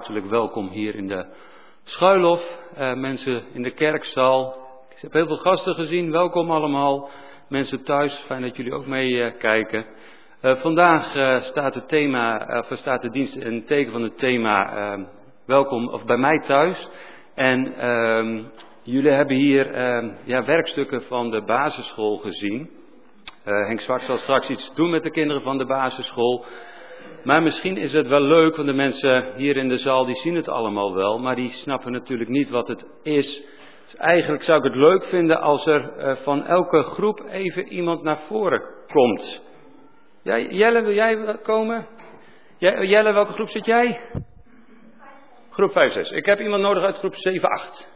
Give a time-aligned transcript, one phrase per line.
[0.00, 1.26] hartelijk welkom hier in de
[1.84, 2.42] Schuilhof.
[2.74, 4.56] Eh, mensen in de kerkzaal.
[4.90, 6.10] Ik heb heel veel gasten gezien.
[6.10, 7.08] Welkom allemaal.
[7.48, 9.86] Mensen thuis, fijn dat jullie ook meekijken.
[10.40, 11.04] Eh, eh, vandaag
[11.44, 14.98] staat, het thema, of staat de dienst in het teken van het thema
[15.46, 16.88] Welkom of bij mij thuis.
[17.34, 18.42] En ehm,
[18.82, 22.70] jullie hebben hier ehm, ja, werkstukken van de basisschool gezien.
[23.44, 26.44] Henk Zwart zal straks iets doen met de kinderen van de basisschool.
[27.24, 30.34] Maar misschien is het wel leuk, want de mensen hier in de zaal die zien
[30.34, 33.42] het allemaal wel, maar die snappen natuurlijk niet wat het is.
[33.84, 38.02] Dus eigenlijk zou ik het leuk vinden als er uh, van elke groep even iemand
[38.02, 39.42] naar voren komt.
[40.22, 41.86] Jelle, wil jij komen?
[42.58, 44.00] Jelle, welke groep zit jij?
[45.50, 46.10] Groep 5, 6.
[46.10, 47.88] Ik heb iemand nodig uit groep 7, 8.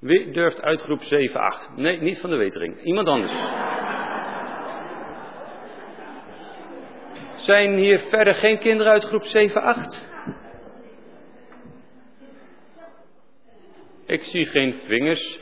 [0.00, 1.76] Wie durft uit groep 7, 8?
[1.76, 2.82] Nee, niet van de wetering.
[2.82, 3.32] Iemand anders.
[7.46, 10.06] Zijn hier verder geen kinderen uit groep 7, 8?
[14.06, 15.38] Ik zie geen vingers.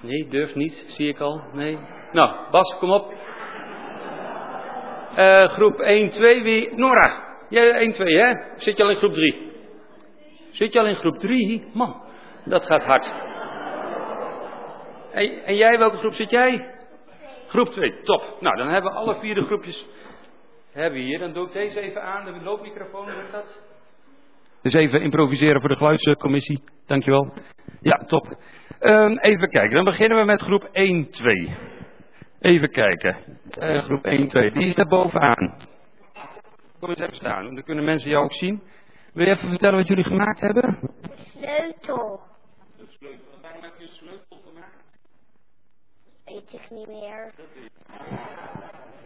[0.00, 1.42] Nee, durft niet, zie ik al.
[1.52, 1.78] Nee.
[2.12, 3.12] Nou, Bas, kom op.
[5.18, 6.74] Uh, groep 1, 2, wie?
[6.74, 7.36] Nora.
[7.48, 8.32] Jij 1, 2, hè?
[8.56, 9.52] Zit je al in groep 3?
[10.50, 11.64] Zit je al in groep 3?
[11.72, 12.02] Man,
[12.44, 13.12] dat gaat hard.
[15.12, 16.74] En, en jij, welke groep zit jij?
[17.48, 18.36] Groep 2, top.
[18.40, 19.86] Nou, dan hebben we alle vier de groepjes
[20.72, 21.18] hebben hier.
[21.18, 23.60] Dan doe ik deze even aan, de loopmicrofoon, wordt dat?
[24.62, 26.62] Dus even improviseren voor de geluidscommissie.
[26.86, 27.32] Dankjewel.
[27.80, 28.38] Ja, top.
[28.80, 31.56] Um, even kijken, dan beginnen we met groep 1, 2.
[32.40, 33.16] Even kijken.
[33.58, 34.50] Uh, groep 1, 2.
[34.50, 35.56] Die is daar bovenaan.
[36.80, 38.62] Kom eens even staan, dan kunnen mensen jou ook zien.
[39.12, 40.78] Wil je even vertellen wat jullie gemaakt hebben?
[41.14, 42.20] Sleutel.
[42.76, 43.40] De sleutel.
[43.42, 44.84] Waarom heb je een sleutel gemaakt?
[46.28, 47.32] Weet ik niet meer.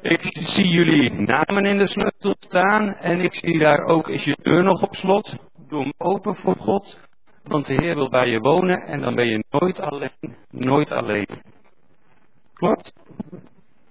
[0.01, 4.37] Ik zie jullie namen in de sleutel staan en ik zie daar ook, is je
[4.43, 5.35] deur nog op slot?
[5.69, 6.99] Doe hem open voor God,
[7.43, 11.27] want de Heer wil bij je wonen en dan ben je nooit alleen, nooit alleen.
[12.55, 12.93] Klopt?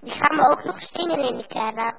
[0.02, 1.96] Die gaan we ook nog zingen in de kerk.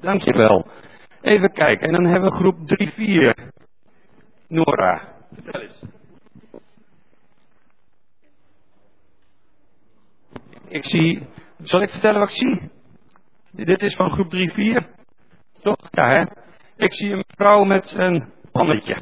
[0.00, 0.66] Dankjewel.
[1.20, 2.56] Even kijken, en dan hebben we groep
[3.46, 3.52] 3-4.
[4.48, 5.82] Nora, vertel eens.
[10.70, 11.26] Ik zie,
[11.62, 12.70] zal ik vertellen wat ik zie?
[13.50, 14.38] Dit is van groep 3-4.
[15.62, 15.88] Toch?
[15.90, 16.24] Ja, hè?
[16.76, 18.96] Ik zie een vrouw met een pannetje.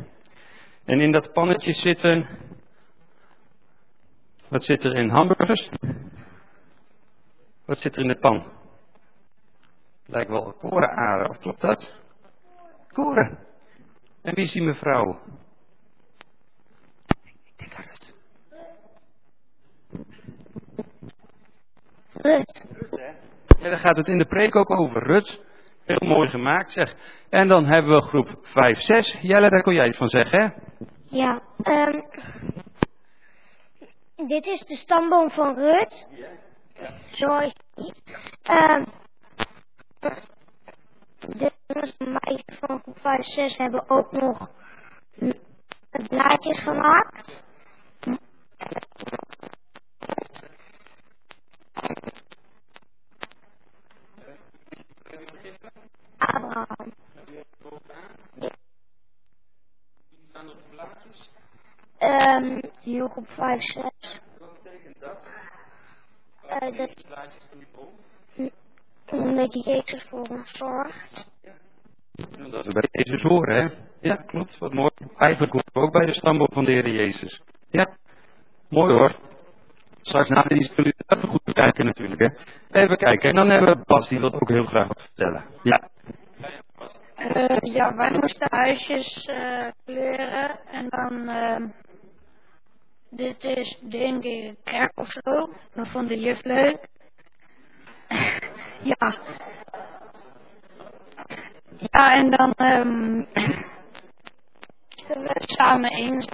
[0.85, 2.27] En in dat pannetje zitten.
[4.49, 5.69] Wat zit er in hamburgers?
[7.65, 8.53] Wat zit er in de pan?
[10.07, 11.95] Lijkt wel korenaren, of klopt dat?
[12.93, 13.39] Koren.
[14.23, 15.21] En wie is die mevrouw?
[17.25, 18.15] Ik denk aan het.
[22.23, 22.67] Rut.
[23.61, 25.03] Ja, daar gaat het in de preek ook over.
[25.03, 25.41] Rut,
[25.85, 26.95] heel mooi gemaakt zeg.
[27.31, 29.19] En dan hebben we groep 5, 6.
[29.21, 30.49] Jelle, daar kon jij iets van zeggen, hè?
[31.05, 32.05] Ja, um,
[34.29, 36.07] dit is de stamboom van Rut.
[37.13, 38.03] Zo is het.
[38.51, 38.85] Um,
[41.19, 44.49] de jongens en meisjes van groep 5, 6 hebben ook nog
[46.09, 47.43] blaadjes gemaakt.
[56.19, 56.93] Abraham.
[62.01, 63.83] Um, hier op 5, 6.
[64.39, 65.27] Wat betekent dat?
[66.45, 67.67] Uh, dat, Plaatjes die
[69.11, 71.31] omdat Jezus voor ons zorgt.
[72.51, 73.75] Dat we bij Jezus horen, hè?
[74.01, 74.59] Ja, klopt.
[74.59, 74.91] Wat mooi.
[75.17, 77.41] Eigenlijk ook bij de stamboom van de Heer Jezus.
[77.71, 77.97] Ja,
[78.69, 79.17] mooi hoor.
[80.09, 82.29] Straks na kunnen jullie even goed bekijken natuurlijk, hè?
[82.81, 83.29] Even kijken.
[83.31, 85.45] En dan hebben we Bas, die wil ook heel graag wat vertellen.
[85.63, 85.89] Ja.
[87.19, 89.29] Uh, ja, wij moesten huisjes
[89.85, 91.69] kleuren en dan, uh,
[93.11, 96.79] dit is denk ik een kerk of zo, dat vond de juf leuk.
[98.99, 99.15] ja.
[101.91, 103.27] Ja, en dan um,
[105.07, 106.29] we samen eens.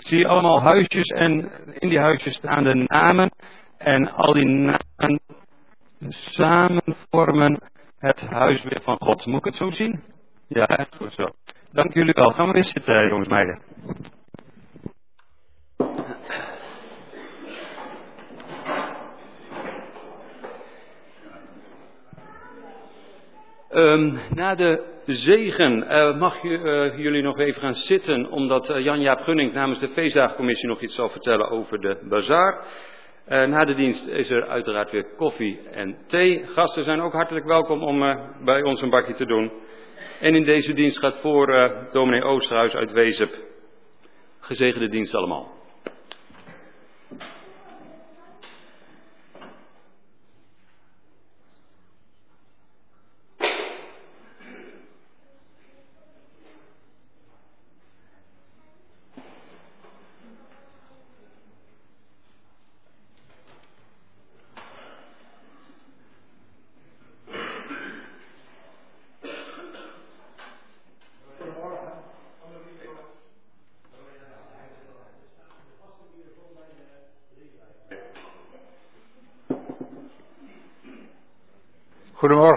[0.00, 3.30] Zie allemaal huisjes en in die huisjes staan de namen.
[3.78, 5.20] En al die namen
[6.08, 7.60] samen vormen
[7.98, 9.26] het huis weer van God.
[9.26, 10.02] Moet ik het zo zien?
[10.48, 11.28] Ja, goed zo.
[11.72, 12.30] Dank jullie wel.
[12.30, 13.58] Gaan we weer zitten, jongens meiden.
[23.74, 28.80] Um, na de zegen uh, mag je, uh, jullie nog even gaan zitten, omdat uh,
[28.84, 32.64] Jan-Jaap Gunning namens de feestdagencommissie nog iets zal vertellen over de bazaar.
[33.26, 36.44] na de dienst is er uiteraard weer koffie en thee.
[36.46, 39.52] Gasten zijn ook hartelijk welkom om bij ons een bakje te doen.
[40.20, 43.34] En in deze dienst gaat voor dominee Oosterhuis uit Wezep.
[44.40, 45.59] Gezegende dienst allemaal.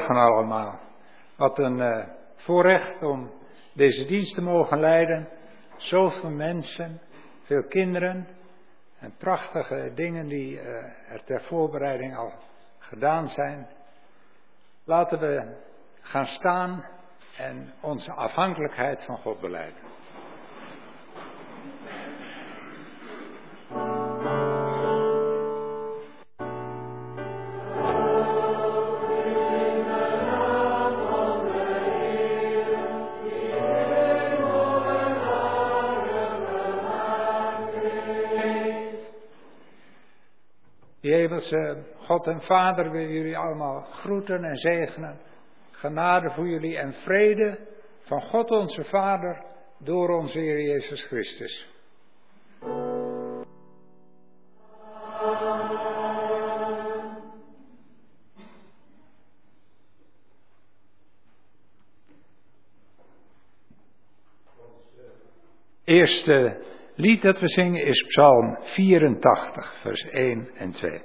[0.03, 0.79] Goedemorgen allemaal.
[1.36, 2.05] Wat een uh,
[2.36, 3.31] voorrecht om
[3.74, 5.27] deze dienst te mogen leiden.
[5.77, 7.01] Zoveel mensen,
[7.43, 8.27] veel kinderen
[9.00, 10.65] en prachtige dingen die uh,
[11.12, 12.33] er ter voorbereiding al
[12.79, 13.67] gedaan zijn.
[14.83, 15.55] Laten we
[16.01, 16.86] gaan staan
[17.38, 19.81] en onze afhankelijkheid van God beleiden.
[41.98, 45.20] God en Vader wil jullie allemaal groeten en zegenen.
[45.72, 47.58] Genade voor jullie en vrede
[48.02, 49.44] van God onze Vader
[49.78, 51.72] door onze Heer Jezus Christus.
[65.84, 66.58] Eerste
[66.96, 71.02] lied dat we zingen is Psalm 84, vers 1 en 2.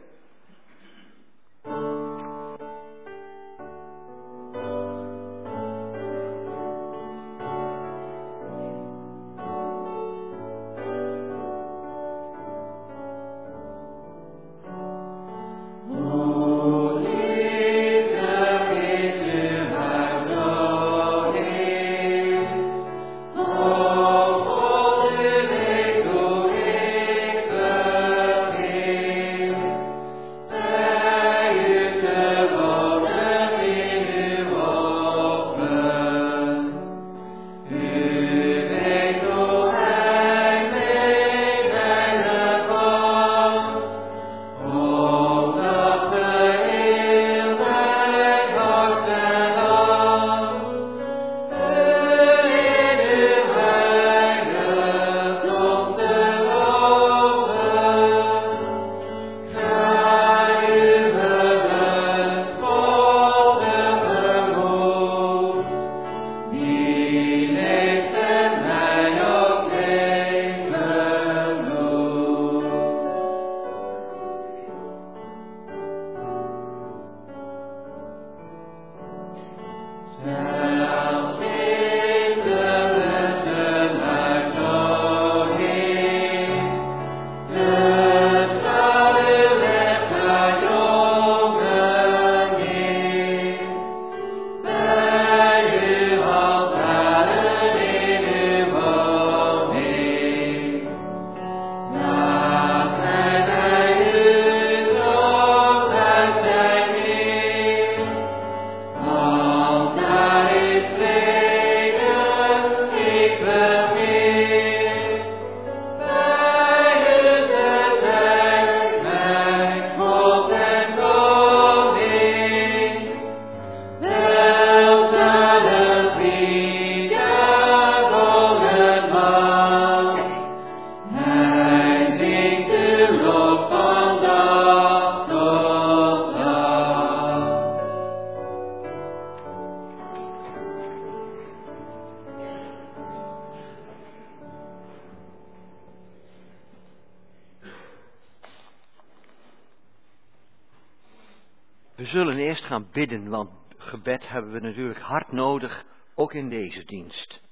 [152.81, 157.43] Bidden, want gebed hebben we natuurlijk hard nodig, ook in deze dienst.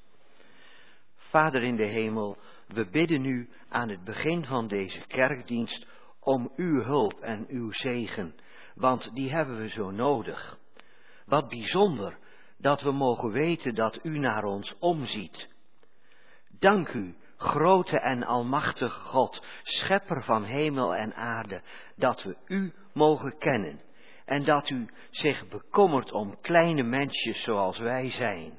[1.16, 2.36] Vader in de hemel,
[2.66, 5.86] we bidden u aan het begin van deze kerkdienst
[6.20, 8.34] om uw hulp en uw zegen,
[8.74, 10.58] want die hebben we zo nodig.
[11.24, 12.18] Wat bijzonder
[12.58, 15.48] dat we mogen weten dat u naar ons omziet.
[16.58, 21.62] Dank u, grote en almachtige God, schepper van hemel en aarde,
[21.96, 23.80] dat we u mogen kennen
[24.26, 28.58] en dat u zich bekommert om kleine mensjes zoals wij zijn.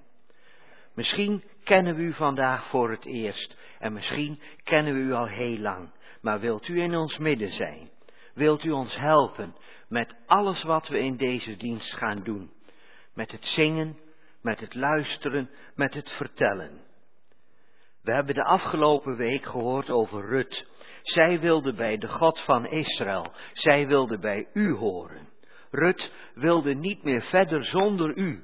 [0.93, 5.57] Misschien kennen we u vandaag voor het eerst en misschien kennen we u al heel
[5.57, 5.89] lang,
[6.21, 7.89] maar wilt u in ons midden zijn?
[8.33, 9.55] Wilt u ons helpen
[9.87, 12.51] met alles wat we in deze dienst gaan doen?
[13.13, 13.97] Met het zingen,
[14.41, 16.85] met het luisteren, met het vertellen.
[18.01, 20.67] We hebben de afgelopen week gehoord over Rut.
[21.01, 23.33] Zij wilde bij de God van Israël.
[23.53, 25.27] Zij wilde bij u horen.
[25.77, 28.43] Rut wilde niet meer verder zonder u.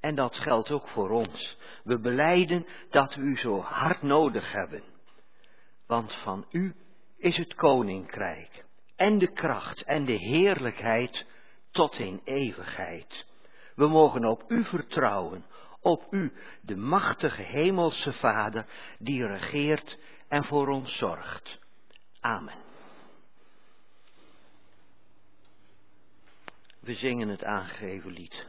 [0.00, 1.56] En dat geldt ook voor ons.
[1.84, 4.82] We beleiden dat we u zo hard nodig hebben.
[5.86, 6.74] Want van u
[7.18, 8.64] is het koninkrijk
[8.96, 11.26] en de kracht en de heerlijkheid
[11.70, 13.26] tot in eeuwigheid.
[13.74, 15.44] We mogen op u vertrouwen,
[15.80, 18.66] op u, de machtige hemelse Vader,
[18.98, 21.58] die regeert en voor ons zorgt.
[22.20, 22.65] Amen.
[26.86, 28.46] We zingen het aangegeven lied.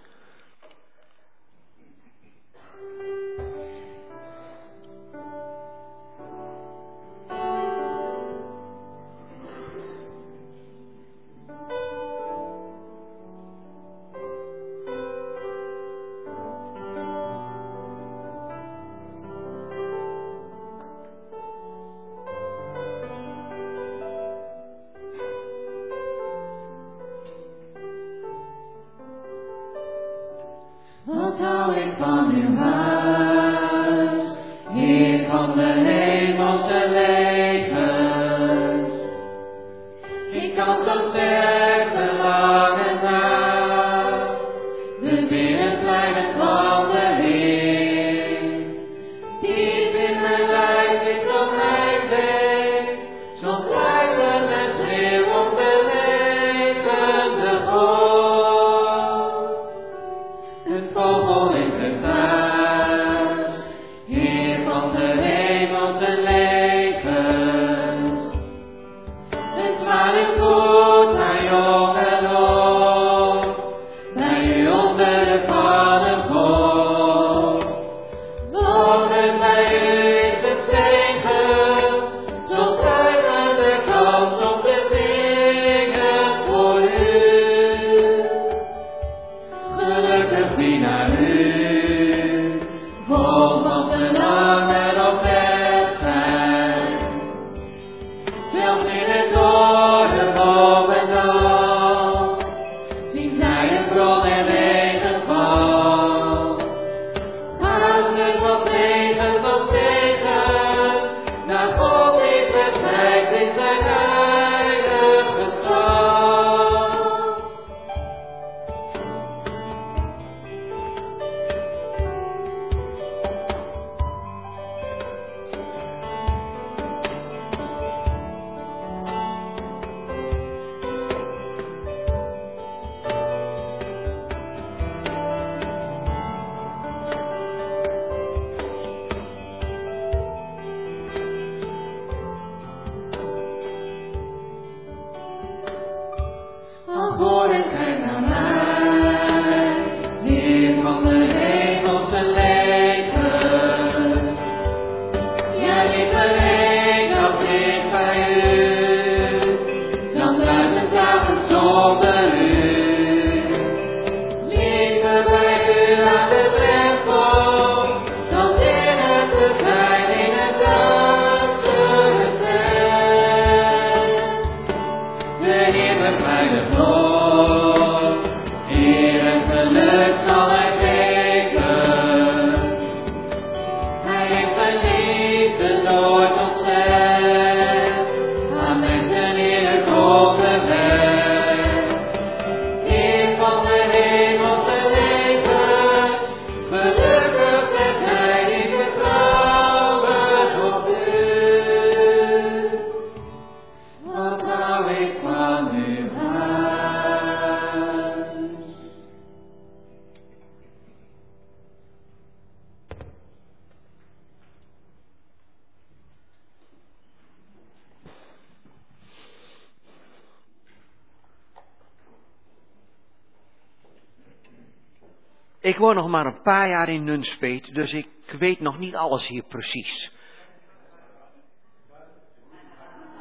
[225.67, 228.07] Ik woon nog maar een paar jaar in Nunspeet, dus ik
[228.39, 230.11] weet nog niet alles hier precies.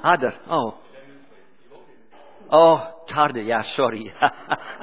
[0.01, 0.75] Harder, oh.
[2.49, 4.15] Oh, het harde, ja, sorry.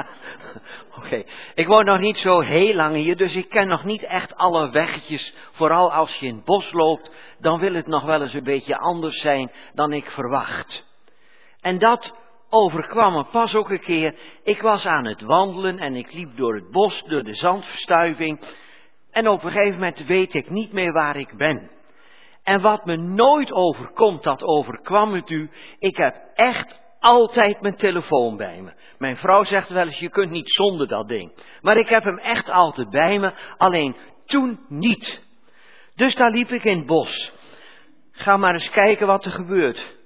[0.97, 1.23] Oké,
[1.53, 4.69] ik woon nog niet zo heel lang hier, dus ik ken nog niet echt alle
[4.69, 5.35] weggetjes.
[5.51, 8.77] Vooral als je in het bos loopt, dan wil het nog wel eens een beetje
[8.77, 10.83] anders zijn dan ik verwacht.
[11.61, 12.22] En dat
[12.53, 14.15] overkwam me pas ook een keer.
[14.43, 18.39] Ik was aan het wandelen en ik liep door het bos, door de zandverstuiving.
[19.11, 21.71] En op een gegeven moment weet ik niet meer waar ik ben.
[22.43, 25.49] En wat me nooit overkomt, dat overkwam het u.
[25.79, 28.71] Ik heb echt altijd mijn telefoon bij me.
[28.97, 31.31] Mijn vrouw zegt wel eens, je kunt niet zonder dat ding.
[31.61, 35.21] Maar ik heb hem echt altijd bij me, alleen toen niet.
[35.95, 37.31] Dus daar liep ik in het bos.
[38.11, 40.01] Ga maar eens kijken wat er gebeurt.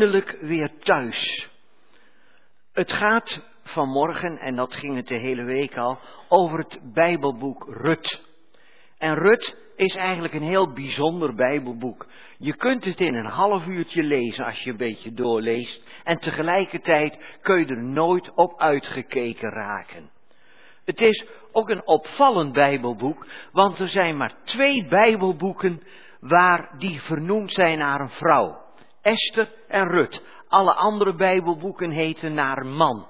[0.00, 1.48] Eindelijk weer thuis.
[2.72, 8.20] Het gaat vanmorgen, en dat ging het de hele week al, over het Bijbelboek Rut.
[8.98, 12.06] En Rut is eigenlijk een heel bijzonder Bijbelboek.
[12.38, 15.82] Je kunt het in een half uurtje lezen als je een beetje doorleest.
[16.04, 20.10] En tegelijkertijd kun je er nooit op uitgekeken raken.
[20.84, 25.82] Het is ook een opvallend Bijbelboek, want er zijn maar twee Bijbelboeken
[26.20, 28.68] waar die vernoemd zijn naar een vrouw.
[29.02, 30.22] Esther en Rut.
[30.48, 33.06] Alle andere Bijbelboeken heten naar man.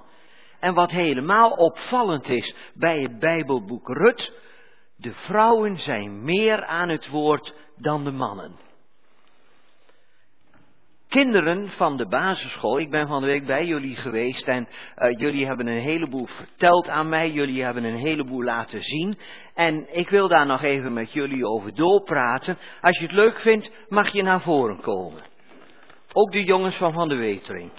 [0.61, 4.33] En wat helemaal opvallend is bij het Bijbelboek Rut,
[4.96, 8.57] de vrouwen zijn meer aan het woord dan de mannen.
[11.09, 15.46] Kinderen van de basisschool, ik ben van de week bij jullie geweest en eh, jullie
[15.46, 19.18] hebben een heleboel verteld aan mij, jullie hebben een heleboel laten zien
[19.55, 22.59] en ik wil daar nog even met jullie over doorpraten.
[22.81, 25.22] Als je het leuk vindt, mag je naar voren komen.
[26.12, 27.73] Ook de jongens van Van de Wetering.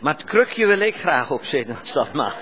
[0.00, 2.36] Maar het krukje wil ik graag opzitten als dat mag.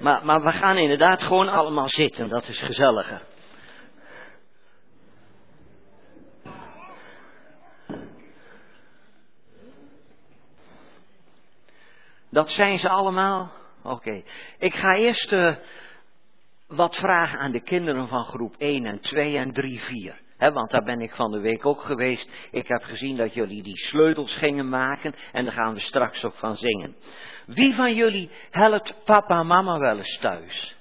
[0.00, 3.22] maar, maar we gaan inderdaad gewoon allemaal zitten, dat is gezelliger.
[12.30, 13.52] Dat zijn ze allemaal?
[13.82, 14.22] Oké.
[14.58, 15.54] Ik ga eerst eh,
[16.66, 20.22] wat vragen aan de kinderen van groep 1 en 2 en 3, 4.
[20.36, 22.28] He, want daar ben ik van de week ook geweest.
[22.50, 26.34] Ik heb gezien dat jullie die sleutels gingen maken en daar gaan we straks ook
[26.34, 26.96] van zingen.
[27.46, 30.76] Wie van jullie helpt papa en mama wel eens thuis?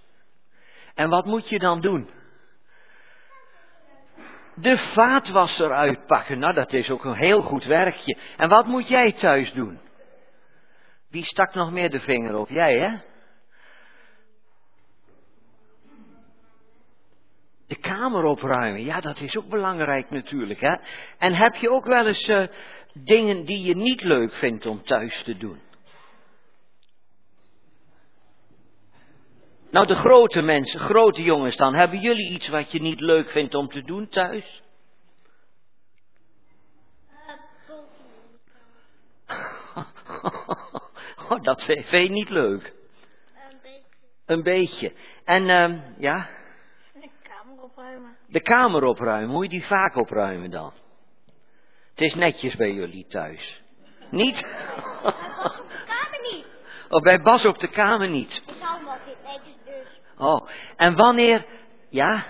[0.93, 2.10] En wat moet je dan doen?
[4.56, 6.39] De vaatwasser uitpakken.
[6.39, 8.17] Nou, dat is ook een heel goed werkje.
[8.38, 9.80] En wat moet jij thuis doen?
[11.10, 12.50] Wie stak nog meer de vinger op?
[12.50, 12.98] Jij, hè?
[17.74, 20.60] De kamer opruimen, ja, dat is ook belangrijk natuurlijk.
[20.60, 20.76] Hè?
[21.18, 22.48] En heb je ook wel eens uh,
[22.94, 25.60] dingen die je niet leuk vindt om thuis te doen?
[29.72, 33.56] Nou, de grote mensen, grote jongens dan, hebben jullie iets wat je niet leuk vindt
[33.56, 34.62] om te doen thuis?
[41.30, 42.74] Oh, dat vind je niet leuk.
[43.36, 43.84] Een beetje
[44.26, 44.94] Een beetje.
[45.24, 46.30] En, uh, ja?
[47.94, 48.18] De kamer opruimen.
[48.28, 50.74] De kamer opruimen, moet je die vaak opruimen dan?
[51.90, 53.62] Het is netjes bij jullie thuis.
[54.10, 54.36] Niet?
[54.36, 54.46] De
[55.86, 56.46] kamer niet.
[56.90, 58.44] Oh, bij Bas op de kamer niet.
[58.46, 60.00] Ik hem ook niet netjes dus.
[60.18, 61.46] Oh, en wanneer,
[61.90, 62.26] ja?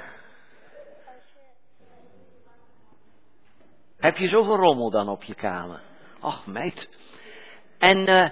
[3.98, 5.82] Heb je zoveel rommel dan op je kamer?
[6.20, 6.90] Ach, meid.
[7.78, 8.30] En uh,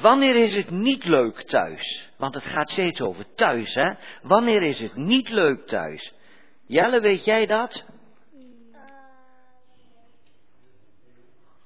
[0.00, 2.08] wanneer is het niet leuk thuis?
[2.16, 3.92] Want het gaat steeds over thuis, hè?
[4.22, 6.12] Wanneer is het niet leuk thuis?
[6.66, 7.84] Jelle, weet jij dat?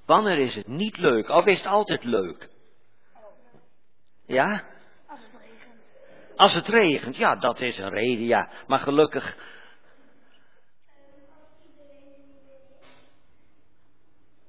[0.07, 1.29] Wanneer is het niet leuk?
[1.29, 2.49] Of is het altijd leuk?
[4.27, 4.65] Ja?
[5.07, 6.37] Als het regent.
[6.37, 8.51] Als het regent, ja, dat is een reden, ja.
[8.67, 9.37] Maar gelukkig.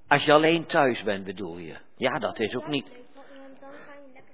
[0.08, 1.78] Als je alleen thuis bent, bedoel je?
[1.98, 2.92] Ja, dat is ook niet.
[3.60, 4.34] Dan ga je lekker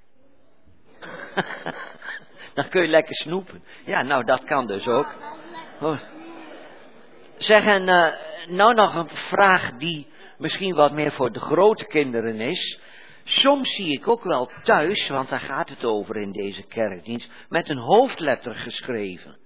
[2.54, 3.64] Dan kun je lekker snoepen.
[3.86, 5.16] Ja, nou, dat kan dus ook.
[5.80, 5.98] Oh.
[7.38, 8.08] Zeg, en uh,
[8.48, 12.80] nou nog een vraag die misschien wat meer voor de grote kinderen is.
[13.24, 17.70] Soms zie ik ook wel thuis, want daar gaat het over in deze kerkdienst, met
[17.70, 19.38] een hoofdletter geschreven.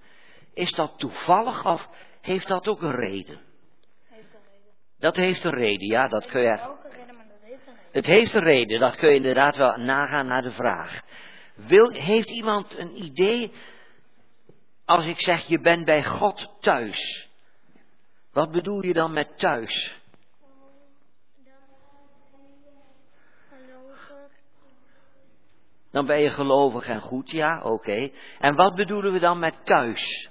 [0.54, 1.88] Is dat toevallig of
[2.20, 3.40] heeft dat ook een reden?
[4.08, 4.72] Heeft een reden.
[4.98, 6.74] Dat heeft een reden, ja, dat kun je.
[7.92, 11.02] Het heeft een reden, dat kun je inderdaad wel nagaan naar de vraag.
[11.92, 13.52] Heeft iemand een idee
[14.84, 17.28] als ik zeg je bent bij God thuis?
[18.32, 19.94] Wat bedoel je dan met thuis?
[25.90, 28.10] Dan ben je gelovig en goed, ja, oké.
[28.38, 30.28] En wat bedoelen we dan met thuis?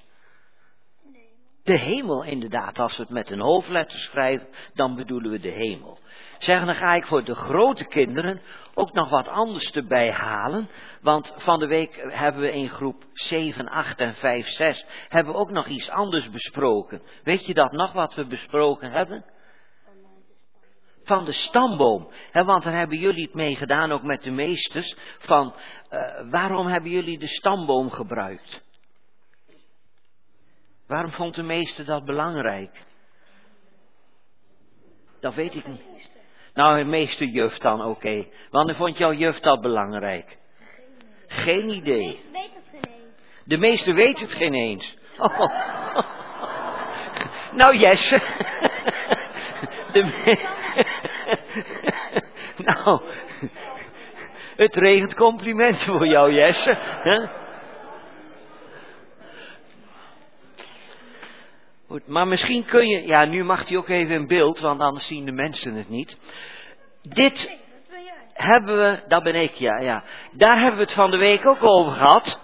[1.64, 2.80] De hemel, inderdaad.
[2.80, 6.00] Als we het met een hoofdletter schrijven, dan bedoelen we de hemel.
[6.38, 8.42] Zeggen, dan ga ik voor de grote kinderen
[8.74, 10.70] ook nog wat anders erbij halen.
[11.02, 15.40] Want van de week hebben we in groep 7, 8 en 5, 6 hebben we
[15.40, 17.02] ook nog iets anders besproken.
[17.24, 19.26] Weet je dat nog wat we besproken hebben?
[21.04, 22.12] Van de stamboom.
[22.32, 24.96] Want daar hebben jullie het mee gedaan, ook met de meesters.
[25.18, 25.56] Van
[25.92, 28.64] uh, waarom hebben jullie de stamboom gebruikt?
[30.88, 32.86] Waarom vond de meester dat belangrijk?
[35.20, 36.15] Dat weet ik niet.
[36.56, 37.90] Nou, de meester juf dan, oké.
[37.90, 38.32] Okay.
[38.50, 40.38] Wanneer vond jouw juf dat belangrijk?
[41.28, 42.24] Geen idee.
[43.44, 44.98] De meester weet het geen eens.
[45.18, 45.40] Oh.
[47.52, 48.22] Nou, Jesse.
[49.94, 50.38] De me...
[52.66, 53.02] nou,
[54.56, 56.78] het regent complimenten voor jou, Jesse.
[61.88, 65.08] Goed, maar misschien kun je, ja, nu mag hij ook even in beeld, want anders
[65.08, 66.18] zien de mensen het niet.
[67.02, 67.58] Dit
[68.34, 70.04] hebben we, dat ben ik, ja, ja.
[70.32, 72.40] Daar hebben we het van de week ook over gehad.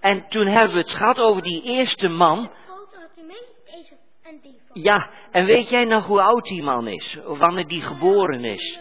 [0.00, 2.50] En toen hebben we het gehad over die eerste man.
[4.72, 7.18] Ja, en weet jij nog hoe oud die man is?
[7.24, 8.78] Wanneer die geboren is?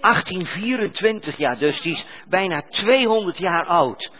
[0.00, 4.10] 1824, ja, dus die is bijna 200 jaar oud.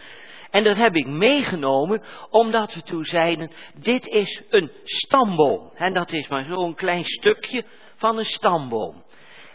[0.49, 5.71] En dat heb ik meegenomen omdat we toen zeiden, dit is een stamboom.
[5.75, 7.63] En dat is maar zo'n klein stukje
[7.95, 9.05] van een stamboom.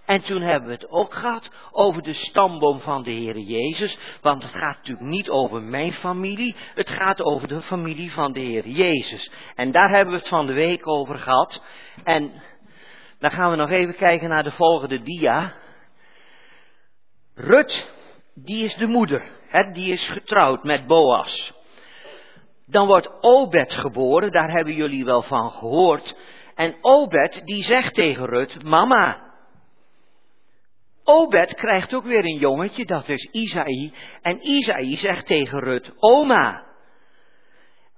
[0.07, 3.99] En toen hebben we het ook gehad over de stamboom van de Heer Jezus.
[4.21, 6.57] Want het gaat natuurlijk niet over mijn familie.
[6.75, 9.31] Het gaat over de familie van de Heer Jezus.
[9.55, 11.63] En daar hebben we het van de week over gehad.
[12.05, 12.43] En
[13.19, 15.55] dan gaan we nog even kijken naar de volgende dia.
[17.35, 17.91] Rut,
[18.35, 19.23] die is de moeder.
[19.73, 21.53] Die is getrouwd met Boas.
[22.67, 26.15] Dan wordt Obed geboren, daar hebben jullie wel van gehoord.
[26.55, 29.31] En Obed die zegt tegen Rut, mama.
[31.05, 33.93] Obed krijgt ook weer een jongetje, dat is Isaï.
[34.23, 36.65] En Isaï zegt tegen Rut, oma.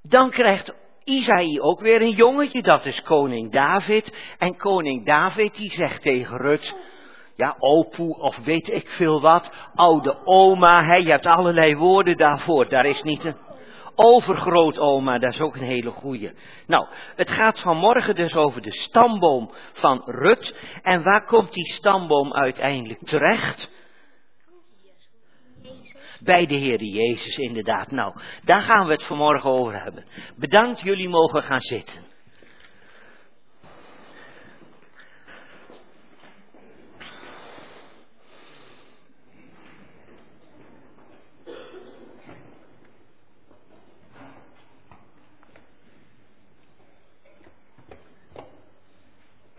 [0.03, 0.73] Dan krijgt
[1.05, 4.17] Isaï ook weer een jongetje, dat is koning David.
[4.39, 6.75] En koning David die zegt tegen Rut,
[7.37, 12.69] ja, opoe of weet ik veel wat, oude oma, hè, je hebt allerlei woorden daarvoor,
[12.69, 13.37] daar is niet een
[13.95, 16.33] overgrootoma, dat is ook een hele goeie.
[16.67, 20.57] Nou, het gaat vanmorgen dus over de stamboom van Rut.
[20.83, 23.73] En waar komt die stamboom uiteindelijk terecht?
[26.21, 27.91] Bij de Heer Jezus, inderdaad.
[27.91, 30.05] Nou, daar gaan we het vanmorgen over hebben.
[30.37, 32.14] Bedankt, jullie mogen gaan zitten.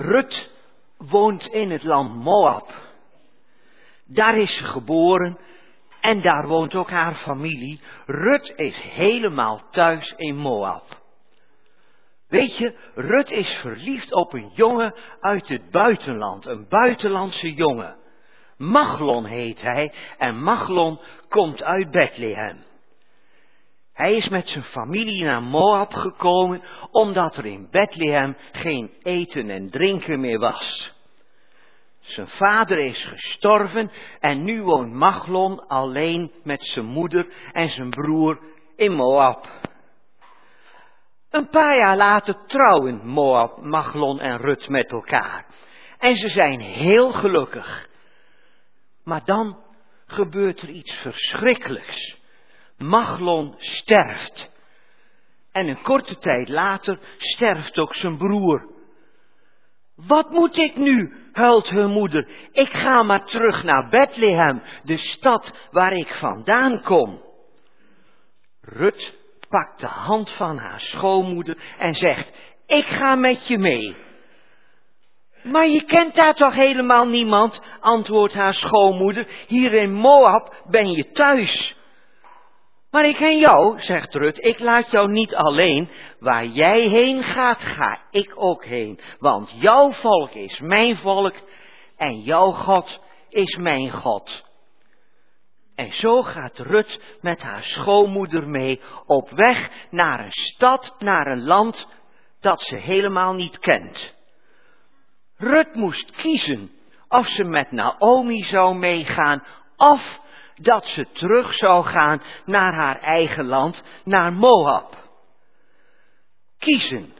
[0.05, 0.51] Rut
[0.97, 2.73] woont in het land Moab.
[4.05, 5.37] Daar is ze geboren
[6.01, 7.81] en daar woont ook haar familie.
[8.05, 11.03] Rut is helemaal thuis in Moab.
[12.27, 17.95] Weet je, Rut is verliefd op een jongen uit het buitenland, een buitenlandse jongen.
[18.57, 20.99] Machlon heet hij en Machlon
[21.29, 22.63] komt uit Bethlehem.
[23.95, 29.69] Hij is met zijn familie naar Moab gekomen omdat er in Bethlehem geen eten en
[29.69, 30.93] drinken meer was.
[31.99, 38.39] Zijn vader is gestorven en nu woont Machlon alleen met zijn moeder en zijn broer
[38.75, 39.49] in Moab.
[41.29, 45.45] Een paar jaar later trouwen Moab, Machlon en Rut met elkaar.
[45.97, 47.89] En ze zijn heel gelukkig.
[49.03, 49.57] Maar dan
[50.05, 52.23] gebeurt er iets verschrikkelijks.
[52.77, 54.49] Machlon sterft.
[55.51, 58.73] En een korte tijd later sterft ook zijn broer.
[59.95, 61.23] Wat moet ik nu?
[61.31, 62.27] huilt hun moeder.
[62.51, 67.21] Ik ga maar terug naar Bethlehem, de stad waar ik vandaan kom.
[68.61, 69.15] Rut
[69.49, 72.31] pakt de hand van haar schoonmoeder en zegt,
[72.65, 73.95] ik ga met je mee.
[75.43, 79.27] Maar je kent daar toch helemaal niemand, antwoordt haar schoonmoeder.
[79.47, 81.74] Hier in Moab ben je thuis.
[82.95, 85.89] Maar ik ken jou, zegt Rut, ik laat jou niet alleen.
[86.19, 88.99] Waar jij heen gaat, ga ik ook heen.
[89.19, 91.33] Want jouw volk is mijn volk
[91.97, 94.43] en jouw God is mijn God.
[95.75, 101.43] En zo gaat Rut met haar schoonmoeder mee op weg naar een stad, naar een
[101.43, 101.87] land
[102.39, 104.13] dat ze helemaal niet kent.
[105.37, 106.71] Rut moest kiezen
[107.07, 109.43] of ze met Naomi zou meegaan
[109.77, 110.19] of
[110.55, 114.97] dat ze terug zou gaan naar haar eigen land, naar Moab.
[116.57, 117.13] Kiezen.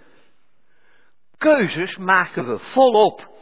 [1.38, 3.34] Keuzes maken we volop.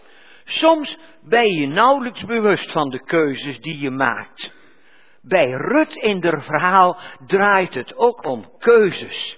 [0.43, 4.51] Soms ben je nauwelijks bewust van de keuzes die je maakt.
[5.21, 9.37] Bij Rut in de verhaal draait het ook om keuzes.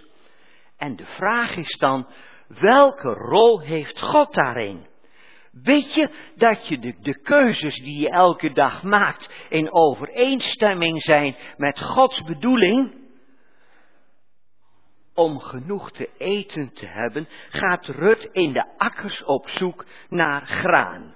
[0.78, 2.08] En de vraag is dan,
[2.48, 4.88] welke rol heeft God daarin?
[5.64, 11.80] Weet je dat je de, keuzes die je elke dag maakt in overeenstemming zijn met
[11.80, 12.94] Gods bedoeling?
[15.14, 21.16] Om genoeg te eten te hebben, gaat Rut in de akkers op zoek naar graan.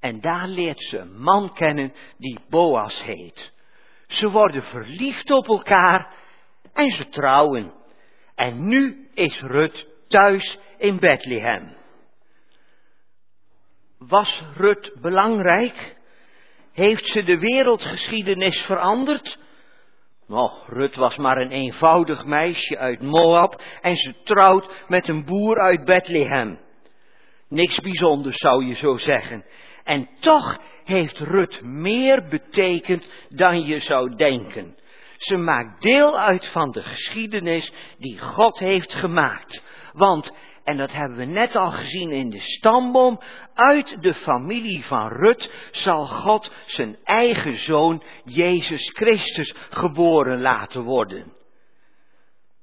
[0.00, 3.52] En daar leert ze een man kennen die Boas heet.
[4.06, 6.14] Ze worden verliefd op elkaar
[6.72, 7.72] en ze trouwen.
[8.34, 11.84] En nu is Rut thuis in Bethlehem.
[14.08, 15.96] Was Rut belangrijk?
[16.72, 19.38] Heeft ze de wereldgeschiedenis veranderd?
[20.26, 25.60] Nou, Rut was maar een eenvoudig meisje uit Moab en ze trouwt met een boer
[25.60, 26.58] uit Bethlehem.
[27.48, 29.44] Niks bijzonders zou je zo zeggen.
[29.84, 34.76] En toch heeft Rut meer betekend dan je zou denken.
[35.16, 39.62] Ze maakt deel uit van de geschiedenis die God heeft gemaakt.
[39.92, 40.32] Want,
[40.66, 43.20] en dat hebben we net al gezien in de stamboom,
[43.54, 51.32] uit de familie van Rut zal God zijn eigen zoon Jezus Christus geboren laten worden.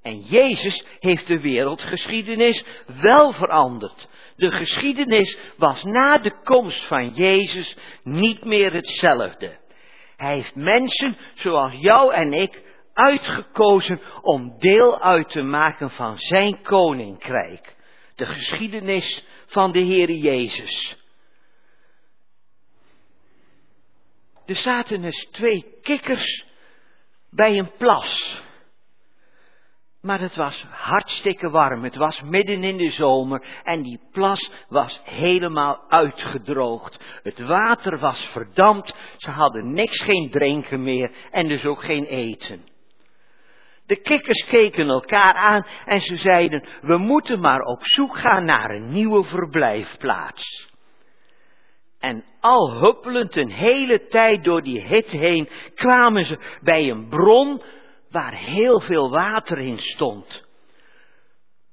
[0.01, 2.63] En Jezus heeft de wereldgeschiedenis
[3.01, 4.07] wel veranderd.
[4.35, 9.57] De geschiedenis was na de komst van Jezus niet meer hetzelfde.
[10.17, 16.61] Hij heeft mensen zoals jou en ik uitgekozen om deel uit te maken van zijn
[16.61, 17.72] koninkrijk.
[18.15, 20.97] De geschiedenis van de Heere Jezus.
[24.45, 26.45] Er zaten dus twee kikkers
[27.29, 28.41] bij een plas.
[30.01, 31.83] Maar het was hartstikke warm.
[31.83, 36.99] Het was midden in de zomer en die plas was helemaal uitgedroogd.
[37.23, 38.93] Het water was verdampt.
[39.17, 42.72] Ze hadden niks, geen drinken meer en dus ook geen eten.
[43.93, 48.69] De kikkers keken elkaar aan en ze zeiden, we moeten maar op zoek gaan naar
[48.69, 50.67] een nieuwe verblijfplaats.
[51.99, 57.61] En al huppelend een hele tijd door die hit heen kwamen ze bij een bron
[58.09, 60.43] waar heel veel water in stond.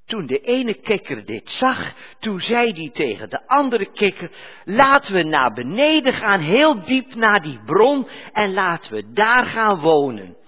[0.06, 4.30] Toen de ene kikker dit zag, toen zei hij tegen de andere kikker,
[4.64, 9.78] laten we naar beneden gaan, heel diep naar die bron en laten we daar gaan
[9.78, 10.38] wonen.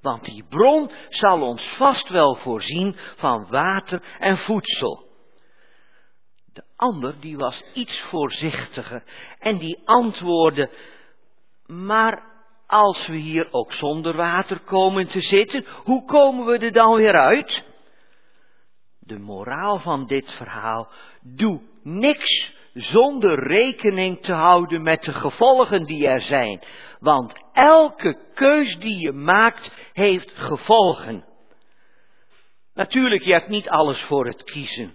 [0.00, 5.08] Want die bron zal ons vast wel voorzien van water en voedsel.
[6.52, 9.02] De ander die was iets voorzichtiger
[9.38, 10.70] en die antwoordde,
[11.66, 12.22] maar
[12.66, 17.18] als we hier ook zonder water komen te zitten, hoe komen we er dan weer
[17.18, 17.62] uit?
[18.98, 20.88] De moraal van dit verhaal,
[21.22, 26.62] doe niks zonder rekening te houden met de gevolgen die er zijn.
[27.00, 31.24] Want elke keus die je maakt, heeft gevolgen.
[32.74, 34.94] Natuurlijk, je hebt niet alles voor het kiezen.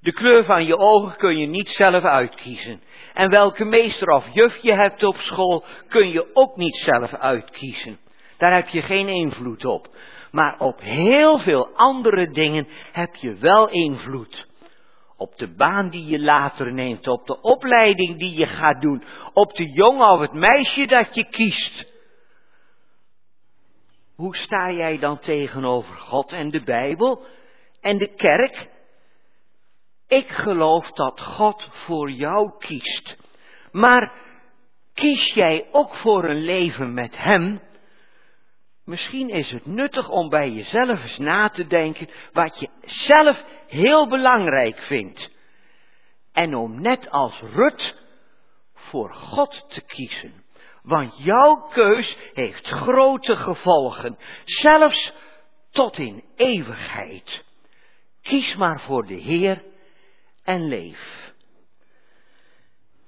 [0.00, 2.82] De kleur van je ogen kun je niet zelf uitkiezen.
[3.14, 7.98] En welke meester of juf je hebt op school kun je ook niet zelf uitkiezen.
[8.38, 9.88] Daar heb je geen invloed op.
[10.30, 14.46] Maar op heel veel andere dingen heb je wel invloed.
[15.16, 19.54] Op de baan die je later neemt, op de opleiding die je gaat doen, op
[19.54, 21.94] de jongen of het meisje dat je kiest.
[24.14, 27.26] Hoe sta jij dan tegenover God en de Bijbel
[27.80, 28.68] en de kerk
[30.08, 33.16] ik geloof dat God voor jou kiest.
[33.72, 34.12] Maar
[34.94, 37.60] kies jij ook voor een leven met Hem?
[38.86, 44.08] Misschien is het nuttig om bij jezelf eens na te denken wat je zelf heel
[44.08, 45.30] belangrijk vindt.
[46.32, 47.96] En om net als Rut
[48.74, 50.44] voor God te kiezen.
[50.82, 55.12] Want jouw keus heeft grote gevolgen, zelfs
[55.70, 57.44] tot in eeuwigheid.
[58.22, 59.64] Kies maar voor de Heer
[60.44, 61.32] en leef.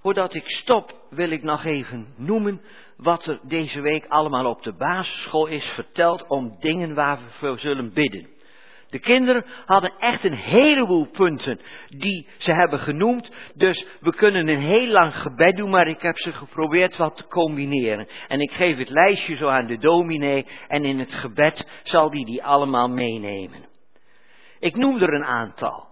[0.01, 2.63] Voordat ik stop wil ik nog even noemen
[2.99, 7.59] wat er deze week allemaal op de basisschool is verteld om dingen waar we voor
[7.59, 8.37] zullen bidden.
[8.91, 13.31] De kinderen hadden echt een heleboel punten die ze hebben genoemd.
[13.55, 17.27] Dus we kunnen een heel lang gebed doen, maar ik heb ze geprobeerd wat te
[17.27, 18.09] combineren.
[18.29, 22.25] En ik geef het lijstje zo aan de dominee en in het gebed zal die
[22.25, 23.67] die allemaal meenemen.
[24.59, 25.88] Ik noem er een aantal.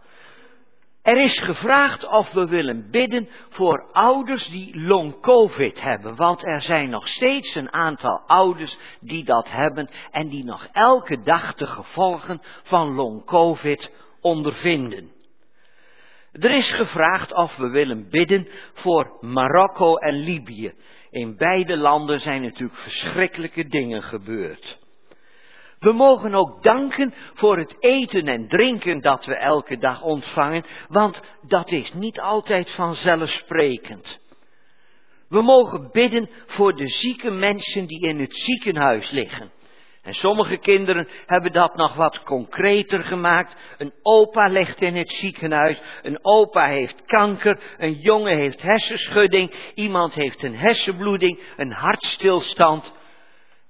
[1.07, 6.17] Er is gevraagd of we willen bidden voor ouders die long-covid hebben.
[6.17, 11.21] Want er zijn nog steeds een aantal ouders die dat hebben en die nog elke
[11.21, 13.91] dag de gevolgen van long-covid
[14.21, 15.13] ondervinden.
[16.33, 20.75] Er is gevraagd of we willen bidden voor Marokko en Libië.
[21.11, 24.79] In beide landen zijn natuurlijk verschrikkelijke dingen gebeurd.
[25.87, 31.21] We mogen ook danken voor het eten en drinken dat we elke dag ontvangen, want
[31.43, 34.19] dat is niet altijd vanzelfsprekend.
[35.29, 39.51] We mogen bidden voor de zieke mensen die in het ziekenhuis liggen.
[40.03, 43.57] En sommige kinderen hebben dat nog wat concreter gemaakt.
[43.79, 50.15] Een opa ligt in het ziekenhuis, een opa heeft kanker, een jongen heeft hersenschudding, iemand
[50.15, 52.93] heeft een hersenbloeding, een hartstilstand.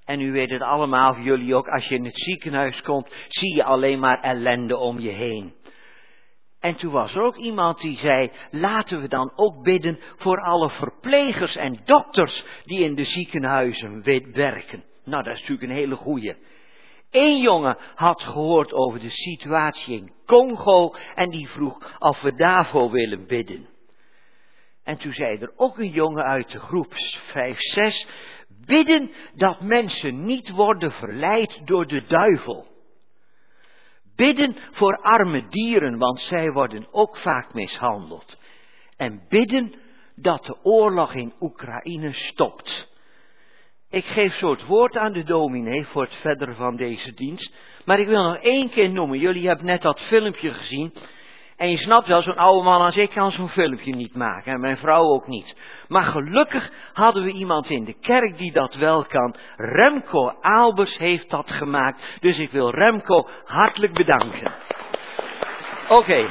[0.07, 3.65] En u weet het allemaal, jullie ook, als je in het ziekenhuis komt, zie je
[3.65, 5.55] alleen maar ellende om je heen.
[6.61, 10.71] En toen was er ook iemand die zei, laten we dan ook bidden voor alle
[10.71, 14.03] verplegers en dokters die in de ziekenhuizen
[14.33, 14.85] werken.
[15.05, 16.37] Nou, dat is natuurlijk een hele goeie.
[17.11, 22.91] Eén jongen had gehoord over de situatie in Congo en die vroeg of we daarvoor
[22.91, 23.69] willen bidden.
[24.85, 26.93] En toen zei er ook een jongen uit de groep
[27.33, 28.07] 5, 6,
[28.67, 32.67] Bidden dat mensen niet worden verleid door de duivel.
[34.17, 38.37] Bidden voor arme dieren, want zij worden ook vaak mishandeld.
[38.97, 39.75] En bidden
[40.15, 42.89] dat de oorlog in Oekraïne stopt.
[43.91, 47.55] Ik geef zo het woord aan de dominee voor het verder van deze dienst.
[47.85, 49.19] Maar ik wil nog één keer noemen.
[49.19, 50.93] Jullie hebben net dat filmpje gezien.
[51.57, 54.53] En je snapt wel, zo'n oude man als ik kan zo'n filmpje niet maken.
[54.53, 55.55] En mijn vrouw ook niet.
[55.89, 59.35] Maar gelukkig hadden we iemand in de kerk die dat wel kan.
[59.57, 62.03] Remco Albers heeft dat gemaakt.
[62.21, 64.53] Dus ik wil Remco hartelijk bedanken.
[65.89, 66.31] Oké.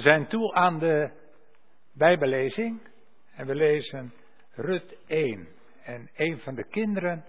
[0.00, 1.10] We zijn toe aan de
[1.92, 2.80] Bijbellezing
[3.34, 4.12] en we lezen
[4.50, 5.48] Rut 1.
[5.82, 7.24] En een van de kinderen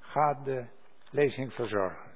[0.00, 0.66] gaat de
[1.10, 2.10] lezing verzorgen.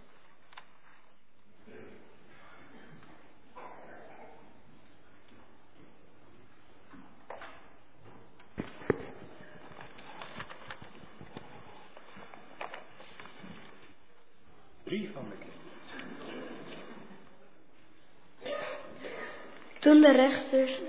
[14.84, 15.50] Drie van de kinderen.
[20.00, 20.80] Toen de rechters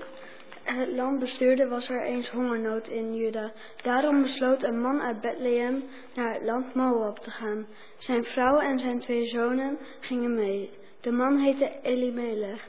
[0.62, 3.52] het land bestuurden, was er eens hongernood in Juda.
[3.82, 5.84] Daarom besloot een man uit Bethlehem
[6.14, 7.66] naar het land Moab te gaan.
[7.98, 10.70] Zijn vrouw en zijn twee zonen gingen mee.
[11.00, 12.68] De man heette Elimelech.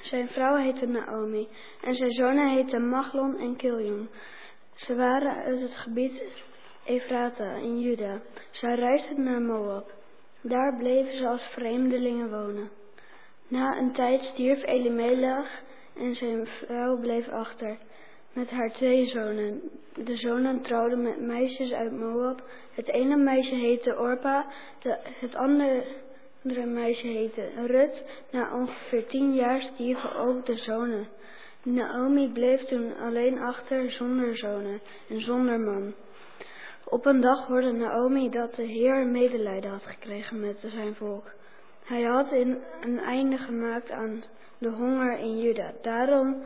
[0.00, 1.48] Zijn vrouw heette Naomi
[1.82, 4.08] en zijn zonen heten Maglon en Kiljon.
[4.74, 6.22] Ze waren uit het gebied
[6.84, 8.20] Efrata in Juda.
[8.50, 9.92] Zij reisden naar Moab.
[10.42, 12.79] Daar bleven ze als vreemdelingen wonen.
[13.50, 15.62] Na een tijd stierf Elimelech
[15.96, 17.78] en zijn vrouw bleef achter
[18.32, 19.60] met haar twee zonen.
[19.94, 22.42] De zonen trouwden met meisjes uit Moab.
[22.74, 24.46] Het ene meisje heette Orpa,
[25.20, 28.04] het andere meisje heette Rut.
[28.30, 31.08] Na ongeveer tien jaar stierven ook de zonen.
[31.62, 35.94] Naomi bleef toen alleen achter zonder zonen en zonder man.
[36.84, 41.38] Op een dag hoorde Naomi dat de Heer medelijden had gekregen met zijn volk.
[41.90, 44.24] Hij had in een einde gemaakt aan
[44.58, 45.72] de honger in Juda.
[45.82, 46.42] Daarom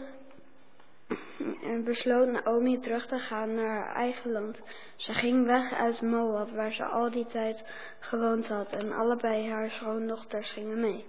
[1.84, 4.62] besloot Naomi terug te gaan naar haar eigen land.
[4.96, 7.64] Ze ging weg uit Moab, waar ze al die tijd
[8.00, 11.04] gewoond had, en allebei haar schoondochters gingen mee.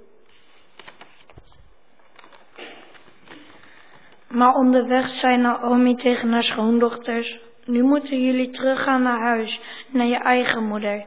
[4.28, 10.18] Maar onderweg zei Naomi tegen haar schoondochters: Nu moeten jullie teruggaan naar huis, naar je
[10.18, 11.06] eigen moeder.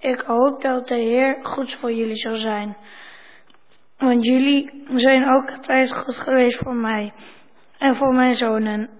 [0.00, 2.76] Ik hoop dat de Heer goed voor jullie zal zijn.
[3.98, 7.12] Want jullie zijn ook altijd goed geweest voor mij
[7.78, 8.90] en voor mijn zonen.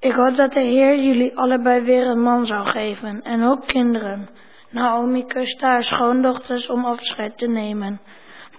[0.00, 4.28] Ik hoop dat de Heer jullie allebei weer een man zou geven en ook kinderen.
[4.70, 8.00] Naomi kuste haar schoondochters om afscheid te nemen,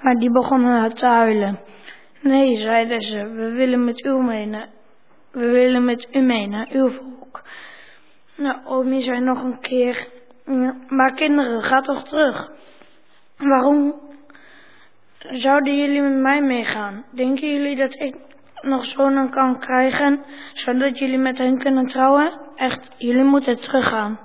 [0.01, 1.59] maar die begonnen te huilen.
[2.21, 4.45] Nee, zeiden ze, we willen met u mee
[5.31, 7.41] we willen met u mee naar uw volk.
[8.35, 10.07] Naomi zei nog een keer,
[10.87, 12.51] maar kinderen, ga toch terug.
[13.37, 13.93] Waarom
[15.19, 17.05] zouden jullie met mij meegaan?
[17.11, 18.15] Denken jullie dat ik
[18.61, 20.23] nog zonen kan krijgen,
[20.53, 22.39] zodat jullie met hen kunnen trouwen?
[22.55, 24.19] Echt, jullie moeten teruggaan.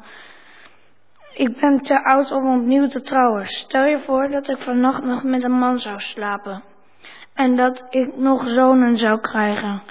[1.34, 3.46] Ik ben te oud om opnieuw te trouwen.
[3.46, 6.62] Stel je voor dat ik vannacht nog met een man zou slapen.
[7.34, 9.82] En dat ik nog zonen zou krijgen.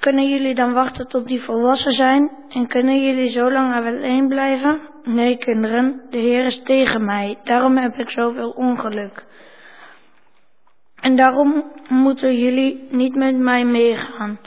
[0.00, 2.30] Kunnen jullie dan wachten tot die volwassen zijn?
[2.48, 4.80] En kunnen jullie zo lang alleen blijven?
[5.02, 7.38] Nee, kinderen, de Heer is tegen mij.
[7.44, 9.26] Daarom heb ik zoveel ongeluk.
[11.00, 14.38] En daarom moeten jullie niet met mij meegaan.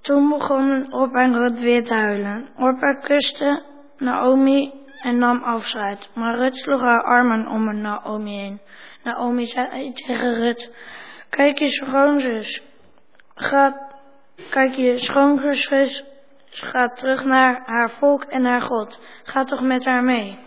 [0.00, 2.48] Toen begonnen Orpa en Rut weer te huilen.
[2.56, 3.62] Orpa kuste
[3.98, 6.10] Naomi en nam afscheid.
[6.14, 8.60] Maar Rut sloeg haar armen om Naomi heen.
[9.04, 10.70] Naomi zei tegen Rut,
[11.30, 12.62] kijk je schoonzus,
[13.34, 13.91] ga,
[14.50, 16.04] kijk je schoonzus
[16.50, 18.98] gaat terug naar haar volk en naar God.
[19.22, 20.38] Ga toch met haar mee.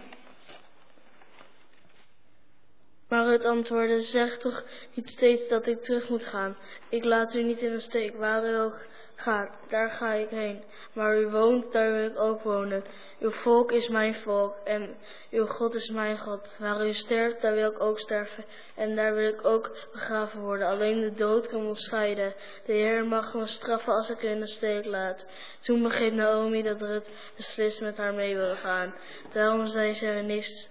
[3.10, 4.64] Maar het antwoordde, zeg toch
[4.94, 6.58] niet steeds dat ik terug moet gaan.
[6.90, 8.86] Ik laat u niet in de steek, waar u ook
[9.16, 10.64] gaat, daar ga ik heen.
[10.94, 12.84] Waar u woont, daar wil ik ook wonen.
[13.20, 14.96] Uw volk is mijn volk en
[15.32, 16.56] uw God is mijn God.
[16.60, 18.46] Waar u sterft, daar wil ik ook sterven
[18.76, 20.68] en daar wil ik ook begraven worden.
[20.68, 22.34] Alleen de dood kan ons scheiden.
[22.66, 25.26] De Heer mag me straffen als ik u in de steek laat.
[25.62, 28.94] Toen begreep Naomi dat Rut beslist met haar mee wilde gaan.
[29.34, 30.70] Daarom zei ze niets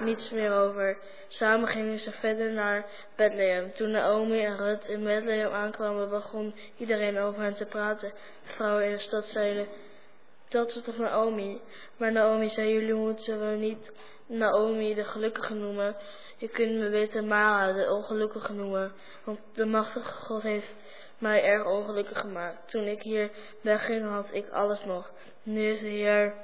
[0.00, 0.98] niets meer over.
[1.28, 2.86] Samen gingen ze verder naar
[3.16, 3.72] Bethlehem.
[3.72, 8.12] Toen Naomi en Rut in Bethlehem aankwamen, begon iedereen over hen te praten.
[8.42, 9.66] De vrouwen in de stad zeiden,
[10.48, 11.60] dat is toch Naomi?
[11.96, 13.92] Maar Naomi zei, jullie moeten me niet
[14.26, 15.96] Naomi de gelukkige noemen.
[16.36, 18.92] Je kunt me beter Mara de ongelukkige noemen.
[19.24, 20.74] Want de machtige God heeft
[21.18, 22.70] mij erg ongelukkig gemaakt.
[22.70, 23.30] Toen ik hier
[23.60, 25.12] wegging had ik alles nog.
[25.42, 26.34] Nu is de Heer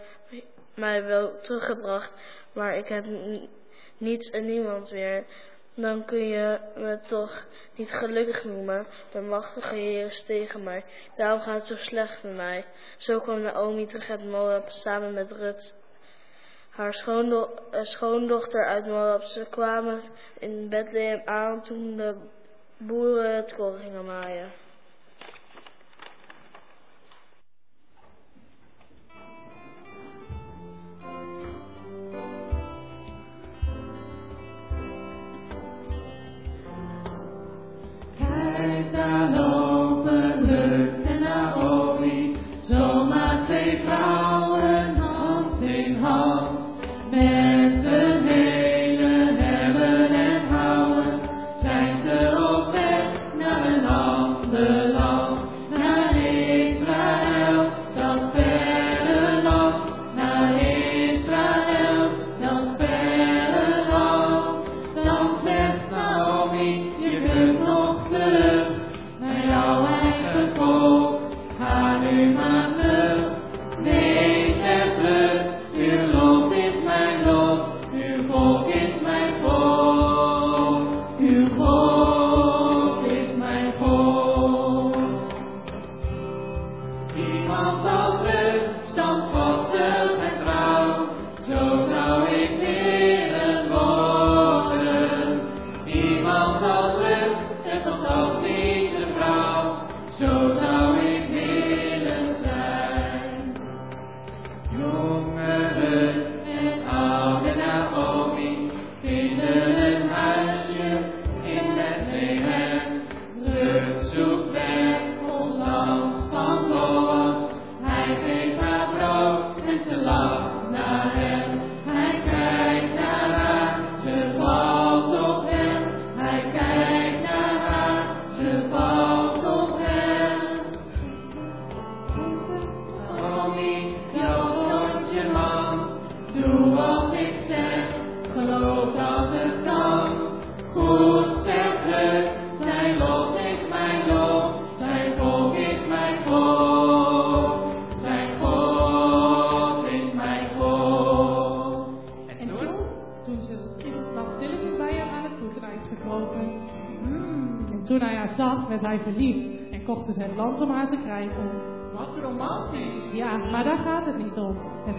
[0.75, 2.13] mij wel teruggebracht,
[2.53, 3.05] maar ik heb
[3.99, 5.25] niets en niemand meer.
[5.77, 7.45] Dan kun je me toch
[7.75, 8.87] niet gelukkig noemen.
[9.11, 10.85] De machtige Heer is tegen mij.
[11.17, 12.65] Daarom gaat het zo slecht met mij.
[12.97, 15.75] Zo kwam Naomi terug uit Moab samen met Rut.
[16.71, 19.23] Haar schoondochter, eh, schoondochter uit Moab.
[19.23, 20.03] Ze kwamen
[20.39, 22.15] in Bethlehem aan toen de
[22.77, 24.64] boeren het kool gingen maaien.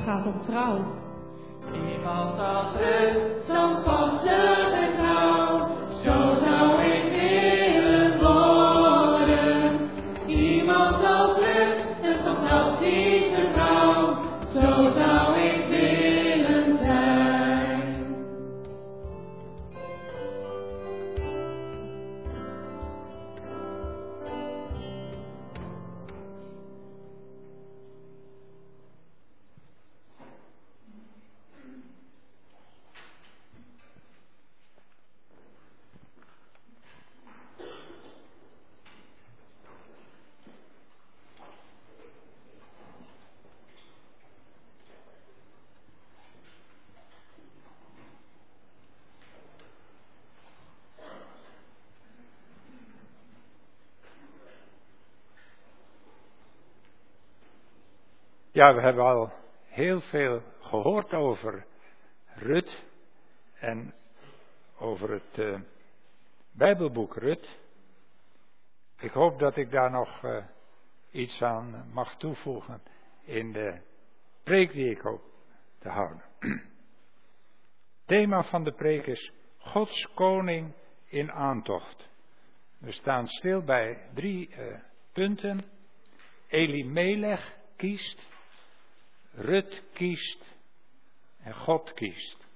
[0.06, 1.05] Gaat om trouw.
[58.56, 59.34] Ja, we hebben al
[59.66, 61.66] heel veel gehoord over
[62.26, 62.84] Rut
[63.60, 63.94] en
[64.78, 65.60] over het eh,
[66.52, 67.58] Bijbelboek Rut.
[68.98, 70.46] Ik hoop dat ik daar nog eh,
[71.12, 72.82] iets aan mag toevoegen
[73.24, 73.82] in de
[74.44, 75.24] preek die ik hoop
[75.80, 76.24] te houden.
[78.06, 80.74] Thema van de preek is Gods koning
[81.06, 82.10] in aantocht.
[82.78, 84.80] We staan stil bij drie eh,
[85.14, 85.64] punten.
[86.48, 88.34] Elimelech kiest,
[89.36, 90.44] Rut kiest
[91.44, 92.48] en God kiest.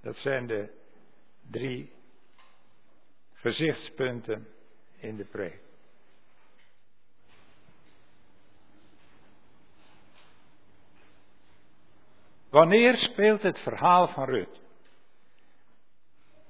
[0.00, 0.70] Dat zijn de
[1.50, 1.92] drie
[3.32, 4.48] gezichtspunten
[4.96, 5.62] in de preek.
[12.48, 14.60] Wanneer speelt het verhaal van Rut?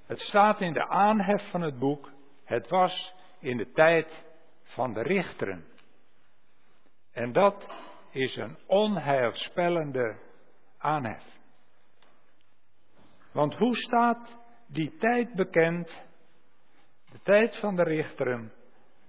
[0.07, 2.11] Het staat in de aanhef van het boek.
[2.45, 4.25] Het was in de tijd
[4.63, 5.65] van de richteren.
[7.13, 7.67] En dat
[8.15, 10.17] is een onheilspellende
[10.79, 11.25] aanhef.
[13.33, 16.03] Want hoe staat die tijd bekend?
[17.13, 18.53] De tijd van de richteren.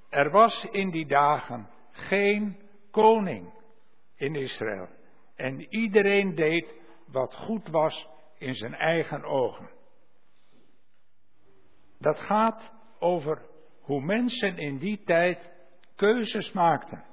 [0.09, 2.57] Er was in die dagen geen
[2.91, 3.53] koning
[4.15, 4.87] in Israël.
[5.35, 6.73] En iedereen deed
[7.07, 9.69] wat goed was in zijn eigen ogen.
[11.99, 13.41] Dat gaat over
[13.81, 15.51] hoe mensen in die tijd
[15.95, 17.03] keuzes maakten.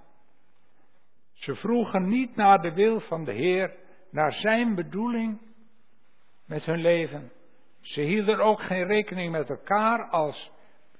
[1.43, 3.75] Ze vroegen niet naar de wil van de Heer,
[4.11, 5.41] naar zijn bedoeling
[6.47, 7.33] met hun leven.
[7.81, 10.51] Ze hielden ook geen rekening met elkaar als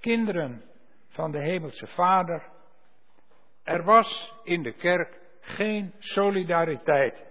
[0.01, 0.63] kinderen
[1.09, 2.43] van de Hemelse Vader.
[3.63, 7.25] Er was in de kerk geen solidariteit.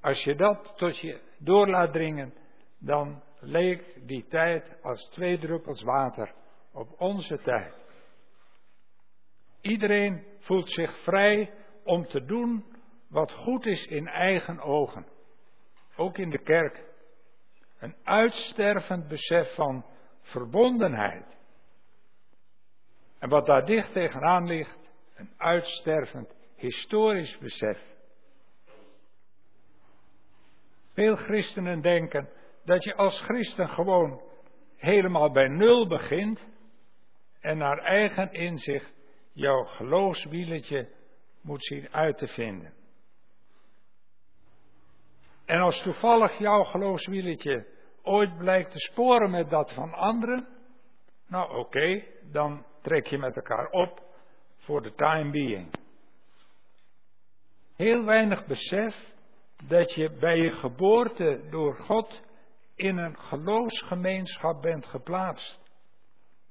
[0.00, 2.34] Als je dat tot je door laat dringen,
[2.78, 6.34] dan leek die tijd als twee druppels water
[6.72, 7.87] op onze tijd.
[9.68, 11.52] Iedereen voelt zich vrij
[11.84, 12.64] om te doen
[13.08, 15.06] wat goed is in eigen ogen.
[15.96, 16.84] Ook in de kerk.
[17.78, 19.84] Een uitstervend besef van
[20.20, 21.36] verbondenheid.
[23.18, 24.78] En wat daar dicht tegenaan ligt,
[25.14, 27.78] een uitstervend historisch besef.
[30.92, 32.28] Veel christenen denken
[32.64, 34.22] dat je als christen gewoon
[34.76, 36.46] helemaal bij nul begint
[37.40, 38.96] en naar eigen inzicht
[39.38, 40.88] jouw geloofswieletje
[41.40, 42.72] moet zien uit te vinden.
[45.44, 47.66] En als toevallig jouw geloofswieletje
[48.02, 50.48] ooit blijkt te sporen met dat van anderen,
[51.26, 54.02] nou oké, dan trek je met elkaar op
[54.56, 55.70] voor de time being.
[57.76, 59.14] Heel weinig besef
[59.66, 62.20] dat je bij je geboorte door God
[62.74, 65.60] in een geloofsgemeenschap bent geplaatst.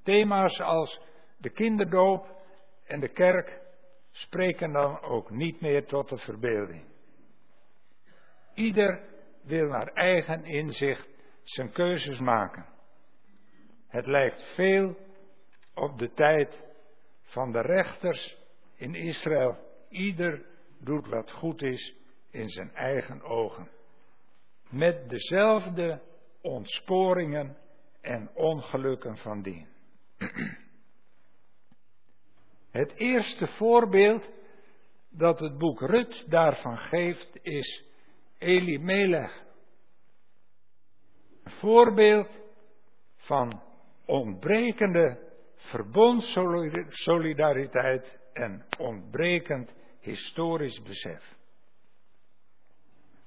[0.02, 1.00] Thema's als
[1.36, 2.37] de kinderdoop
[2.88, 3.60] en de kerk
[4.10, 6.84] spreken dan ook niet meer tot de verbeelding.
[8.54, 9.00] Ieder
[9.42, 11.08] wil naar eigen inzicht
[11.42, 12.66] zijn keuzes maken.
[13.88, 14.96] Het lijkt veel
[15.74, 16.66] op de tijd
[17.22, 18.36] van de rechters
[18.76, 19.56] in Israël.
[19.88, 20.44] Ieder
[20.78, 21.94] doet wat goed is
[22.30, 23.70] in zijn eigen ogen.
[24.68, 26.00] Met dezelfde
[26.40, 27.56] ontsporingen
[28.00, 29.66] en ongelukken van dien.
[32.78, 34.30] Het eerste voorbeeld
[35.10, 37.84] dat het boek Rut daarvan geeft is
[38.38, 39.44] Elimelech.
[41.44, 42.38] Een voorbeeld
[43.16, 43.62] van
[44.06, 51.36] ontbrekende verbondssolidariteit en ontbrekend historisch besef.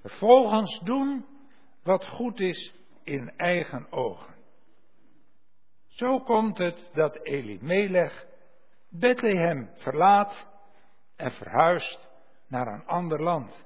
[0.01, 1.25] Vervolgens doen
[1.83, 2.73] wat goed is
[3.03, 4.35] in eigen ogen.
[5.87, 8.29] Zo komt het dat Elimelech
[8.93, 10.47] Bethlehem verlaat
[11.15, 12.09] en verhuist
[12.47, 13.65] naar een ander land.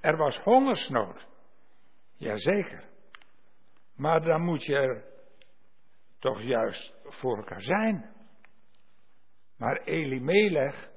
[0.00, 1.26] Er was hongersnood.
[2.16, 2.84] Jazeker.
[3.96, 5.04] Maar dan moet je er
[6.18, 8.14] toch juist voor elkaar zijn.
[9.56, 10.90] Maar Elimelech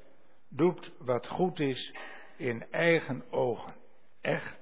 [0.49, 1.95] doet wat goed is
[2.37, 3.75] in eigen ogen.
[4.21, 4.59] Echt,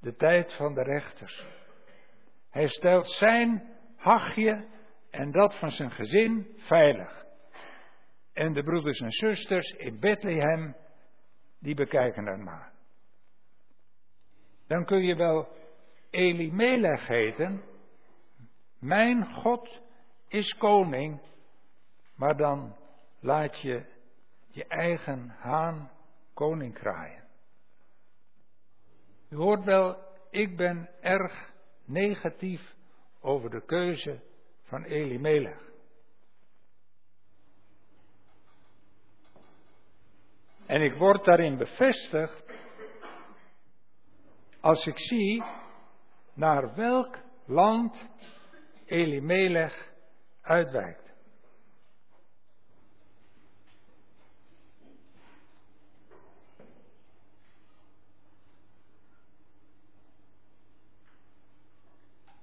[0.00, 1.46] de tijd van de rechters.
[2.50, 4.66] Hij stelt zijn hachje
[5.14, 7.24] en dat van zijn gezin veilig.
[8.32, 10.76] En de broeders en zusters in Bethlehem,
[11.58, 12.72] die bekijken het maar.
[14.66, 15.48] Dan kun je wel
[16.10, 17.62] Elimelech heten.
[18.78, 19.80] Mijn God
[20.28, 21.20] is koning,
[22.16, 22.76] maar dan
[23.20, 23.84] laat je
[24.50, 25.90] je eigen haan
[26.34, 27.24] koning kraaien.
[29.28, 29.98] U hoort wel,
[30.30, 31.52] ik ben erg
[31.84, 32.74] negatief
[33.20, 34.20] over de keuze
[34.64, 35.72] van Elimelech.
[40.66, 42.44] En ik word daarin bevestigd
[44.60, 45.42] als ik zie
[46.34, 48.08] naar welk land
[48.84, 49.92] Elimelech
[50.42, 51.03] uitwijkt.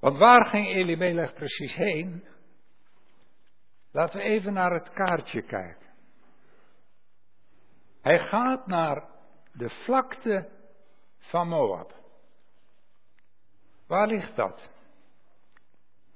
[0.01, 2.27] Want waar ging Elimelech precies heen?
[3.91, 5.89] Laten we even naar het kaartje kijken.
[8.01, 9.09] Hij gaat naar
[9.53, 10.49] de vlakte
[11.17, 11.93] van Moab.
[13.87, 14.69] Waar ligt dat?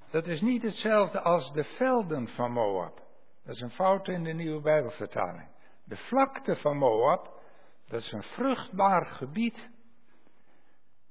[0.10, 3.04] Dat is niet hetzelfde als de velden van Moab.
[3.44, 5.50] Dat is een fout in de nieuwe Bijbelvertaling.
[5.84, 7.42] De vlakte van Moab,
[7.88, 9.70] dat is een vruchtbaar gebied.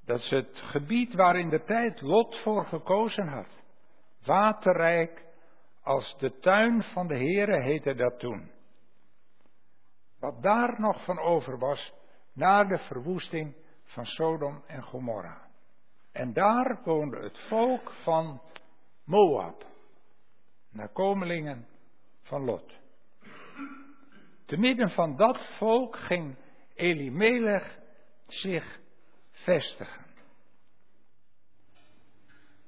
[0.05, 3.63] Dat is het gebied waar in de tijd Lot voor gekozen had.
[4.25, 5.25] Waterrijk
[5.83, 8.51] als de tuin van de Heere heette dat toen.
[10.21, 11.93] Wat daar nog van over was
[12.33, 15.43] na de verwoesting van Sodom en Gomorra.
[16.13, 18.41] En daar woonde het volk van
[19.05, 19.67] Moab,
[20.71, 21.67] nakomelingen
[22.23, 22.73] van Lot.
[24.47, 26.37] Te midden van dat volk ging
[26.75, 27.79] Elimelech
[28.27, 28.83] zich
[29.45, 30.05] vestigen.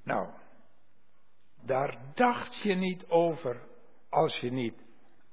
[0.03, 0.29] Nou,
[1.63, 3.61] daar dacht je niet over
[4.09, 4.85] als je niet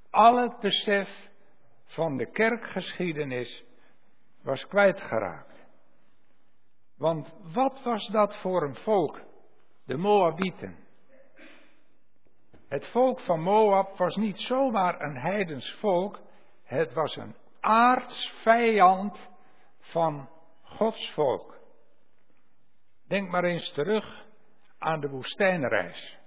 [0.10, 1.10] al het besef
[1.86, 3.64] van de kerkgeschiedenis
[4.42, 5.66] was kwijtgeraakt.
[6.98, 9.22] Want wat was dat voor een volk?
[9.86, 10.78] De Moabieten.
[12.68, 16.20] Het volk van Moab was niet zomaar een heidens volk,
[16.64, 19.30] het was een aardsvijand
[19.80, 20.30] van
[20.76, 21.58] Gods volk.
[23.08, 24.26] Denk maar eens terug
[24.78, 26.18] aan de woestijnreis.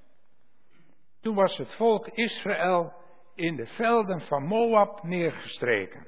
[1.21, 2.93] Toen was het volk Israël
[3.35, 6.07] in de velden van Moab neergestreken.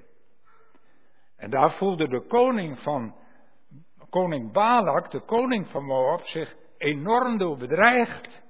[1.36, 3.14] En daar voelde de koning van,
[4.10, 8.42] koning Balak, de koning van Moab, zich enorm door bedreigd.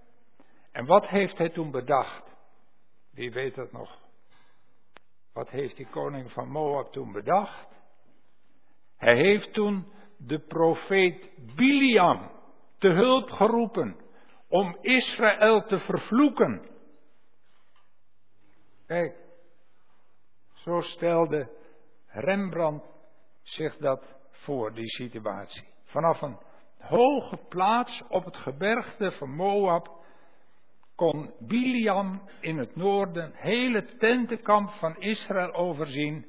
[0.72, 2.36] En wat heeft hij toen bedacht?
[3.11, 3.99] Wie weet het nog?
[5.32, 7.77] Wat heeft die koning van Moab toen bedacht?
[8.99, 12.30] Hij heeft toen de profeet Biliam
[12.78, 13.96] te hulp geroepen
[14.49, 16.68] om Israël te vervloeken.
[18.86, 19.16] Kijk,
[20.55, 21.51] zo stelde
[22.07, 22.84] Rembrandt
[23.42, 25.64] zich dat voor, die situatie.
[25.84, 26.38] Vanaf een
[26.78, 29.99] hoge plaats op het gebergte van Moab
[30.94, 36.26] kon Biliam in het noorden heel het tentenkamp van Israël overzien.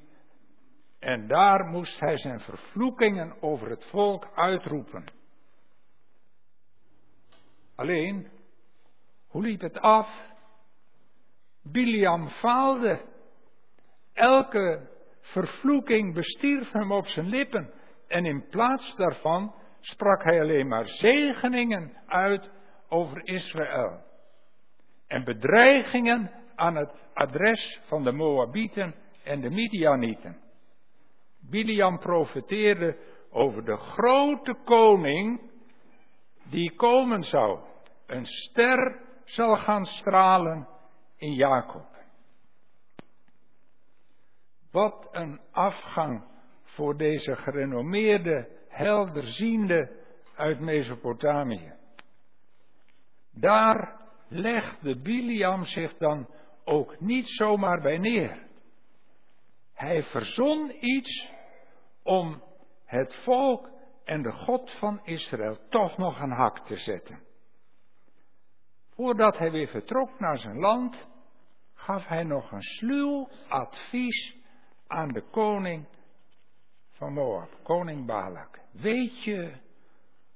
[1.00, 5.04] En daar moest hij zijn vervloekingen over het volk uitroepen.
[7.76, 8.28] Alleen,
[9.28, 10.10] hoe liep het af?
[11.64, 13.02] Biliam faalde.
[14.14, 14.90] Elke
[15.22, 17.74] vervloeking bestierf hem op zijn lippen.
[18.08, 22.50] En in plaats daarvan sprak hij alleen maar zegeningen uit
[22.88, 24.08] over Israël.
[25.08, 30.49] en bedreigingen aan het adres van de Moabieten en de Midianieten.
[31.50, 32.98] Biliam profeteerde
[33.32, 35.42] over de grote koning
[36.50, 37.60] die komen zou.
[38.06, 40.68] Een ster zal gaan stralen
[41.18, 41.88] in Jacob.
[44.72, 46.24] Wat een afgang
[46.64, 49.92] voor deze gerenommeerde, helderziende
[50.36, 51.74] uit Mesopotamië.
[53.32, 56.28] Daar legde Biliam zich dan
[56.64, 58.48] ook niet zomaar bij neer.
[59.74, 61.30] Hij verzon iets
[62.10, 62.42] om
[62.86, 63.70] het volk
[64.04, 67.20] en de God van Israël toch nog een hak te zetten.
[68.90, 71.08] Voordat hij weer vertrok naar zijn land,
[71.74, 74.36] gaf hij nog een sluw advies
[74.88, 75.86] aan de koning
[76.92, 78.60] van Moab, koning Balak.
[78.72, 79.54] Weet je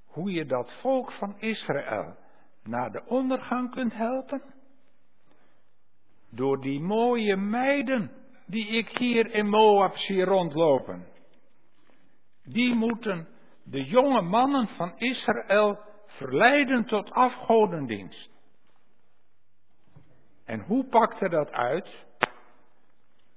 [0.06, 2.16] hoe je dat volk van Israël
[2.64, 4.42] naar de ondergang kunt helpen?
[6.30, 8.12] Door die mooie meiden
[8.46, 11.12] die ik hier in Moab zie rondlopen.
[12.44, 13.28] Die moeten
[13.64, 18.32] de jonge mannen van Israël verleiden tot afgodendienst.
[20.46, 22.06] En hoe pakte dat uit?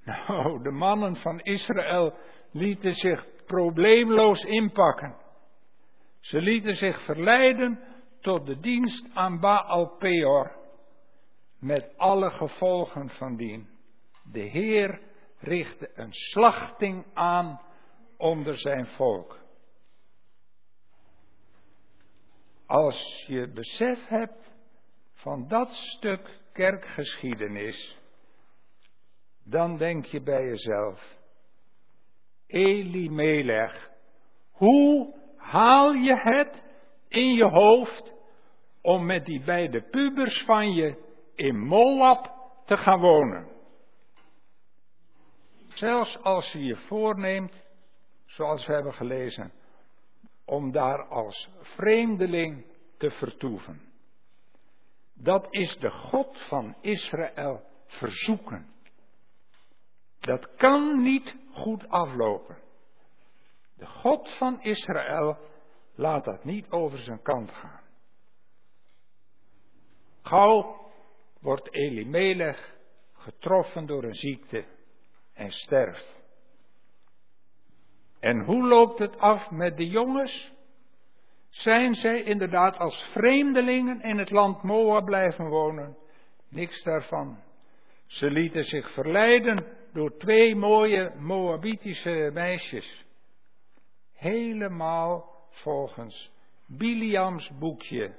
[0.04, 2.14] Nou, de mannen van Israël
[2.50, 5.16] lieten zich probleemloos inpakken.
[6.20, 7.80] Ze lieten zich verleiden
[8.20, 10.56] tot de dienst aan Baal Peor,
[11.58, 13.68] met alle gevolgen van dien.
[14.32, 15.00] De Heer
[15.38, 17.60] richtte een slachting aan
[18.16, 19.38] onder zijn volk.
[22.66, 24.54] Als je besef hebt
[25.14, 27.98] van dat stuk kerkgeschiedenis,
[29.44, 31.16] dan denk je bij jezelf,
[32.46, 33.90] Elimelech,
[34.50, 36.62] hoe haal je het
[37.08, 38.12] in je hoofd
[38.82, 41.04] om met die beide pubers van je
[41.34, 43.48] in Moab te gaan wonen?
[45.68, 47.65] Zelfs als je je voorneemt,
[48.26, 49.52] zoals we hebben gelezen,
[50.44, 52.64] om daar als vreemdeling
[52.96, 53.80] te vertoeven.
[55.14, 58.74] Dat is de God van Israël verzoeken.
[60.20, 62.58] Dat kan niet goed aflopen.
[63.76, 65.38] De God van Israël
[65.94, 67.84] laat dat niet over zijn kant gaan.
[70.22, 70.90] Gauw
[71.40, 72.74] wordt Elimelech
[73.12, 74.64] getroffen door een ziekte
[75.32, 76.15] en sterft.
[78.20, 80.52] En hoe loopt het af met de jongens?
[81.48, 85.96] Zijn zij inderdaad als vreemdelingen in het land Moab blijven wonen?
[86.48, 87.38] Niks daarvan.
[88.06, 93.04] Ze lieten zich verleiden door twee mooie Moabitische meisjes.
[94.12, 96.30] Helemaal volgens
[96.66, 98.14] Biliams boekje.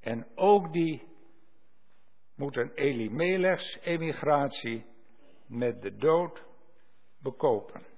[0.00, 1.02] En ook die
[2.36, 4.84] moeten Elimelechs emigratie
[5.46, 6.44] met de dood
[7.18, 7.91] bekopen.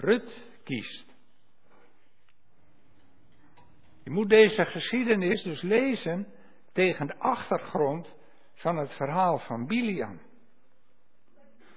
[0.00, 1.16] Rut kiest.
[4.02, 6.26] Je moet deze geschiedenis dus lezen
[6.72, 8.16] tegen de achtergrond
[8.54, 10.20] van het verhaal van Biliam.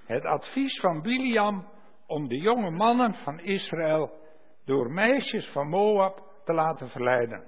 [0.05, 1.67] Het advies van Biliam
[2.07, 4.19] om de jonge mannen van Israël
[4.65, 7.43] door meisjes van Moab te laten verleiden.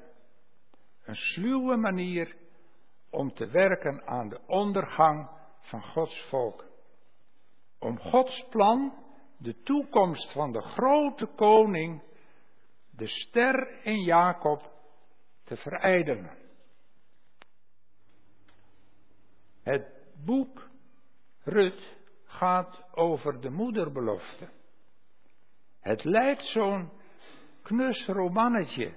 [1.03, 2.35] Een sluwe manier
[3.09, 6.65] om te werken aan de ondergang van Gods volk.
[7.79, 8.93] Om Gods plan,
[9.43, 12.01] de toekomst van de grote koning,
[12.91, 14.71] de ster in Jacob,
[15.43, 16.37] te verijdelen.
[19.61, 19.87] Het
[20.25, 20.69] boek
[21.43, 24.49] Rut gaat over de moederbelofte.
[25.79, 26.91] Het lijkt zo'n
[27.61, 28.93] knus romannetje.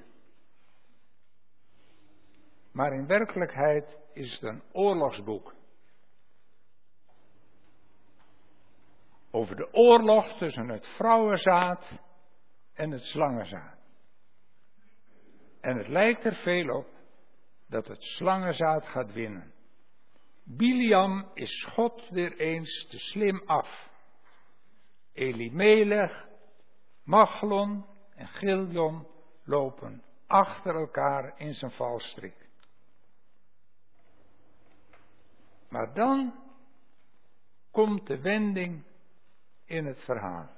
[2.73, 5.56] Maar in werkelijkheid is het een oorlogsboek.
[9.37, 12.01] Over de oorlog tussen het vrouwenzaad
[12.75, 13.79] en het slangenzaad.
[15.61, 16.87] En het lijkt er veel op
[17.69, 19.53] dat het slangenzaad gaat winnen.
[20.45, 23.89] Biliam is God weer eens te slim af.
[25.13, 26.27] Elimelech,
[27.05, 29.07] Machlon en Giljon
[29.45, 32.49] lopen achter elkaar in zijn valstrik.
[35.69, 36.35] Maar dan
[37.71, 38.85] komt de wending
[39.67, 40.49] in het verhaal.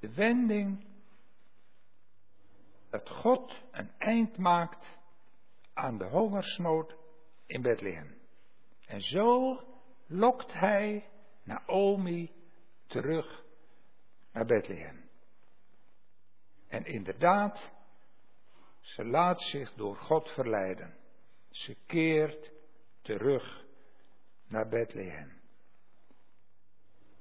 [0.00, 0.86] De wending
[2.90, 4.98] dat God een eind maakt
[5.72, 6.96] aan de hongersnood
[7.46, 8.16] in Bethlehem.
[8.86, 9.60] En zo
[10.06, 11.08] lokt hij
[11.42, 12.30] Naomi
[12.86, 13.44] terug
[14.32, 15.08] naar Bethlehem.
[16.68, 17.72] En inderdaad,
[18.80, 20.94] ze laat zich door God verleiden.
[21.50, 22.50] Ze keert
[23.02, 23.64] terug
[24.46, 25.37] naar Bethlehem.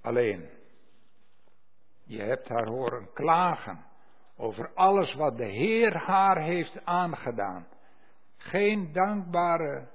[0.07, 0.49] Alleen,
[2.03, 3.85] je hebt haar horen klagen
[4.37, 7.67] over alles wat de Heer haar heeft aangedaan.
[8.37, 9.87] Geen dankbare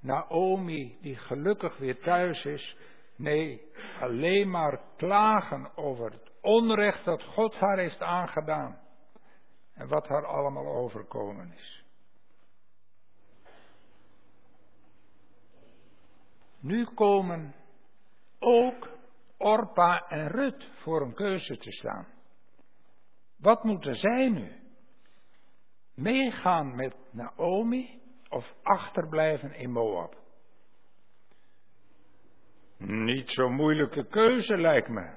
[0.00, 2.76] Naomi die gelukkig weer thuis is.
[3.16, 8.78] Nee, alleen maar klagen over het onrecht dat God haar heeft aangedaan.
[9.74, 11.84] En wat haar allemaal overkomen is.
[16.60, 17.54] Nu komen
[18.38, 19.00] ook
[19.42, 22.06] Orpa en Rut voor een keuze te staan.
[23.38, 24.52] Wat moeten zij nu?
[25.94, 30.16] Meegaan met Naomi of achterblijven in Moab?
[32.78, 35.14] Niet zo'n moeilijke keuze lijkt me.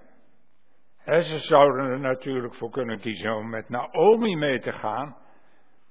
[1.05, 5.17] ze zouden er natuurlijk voor kunnen kiezen om met Naomi mee te gaan.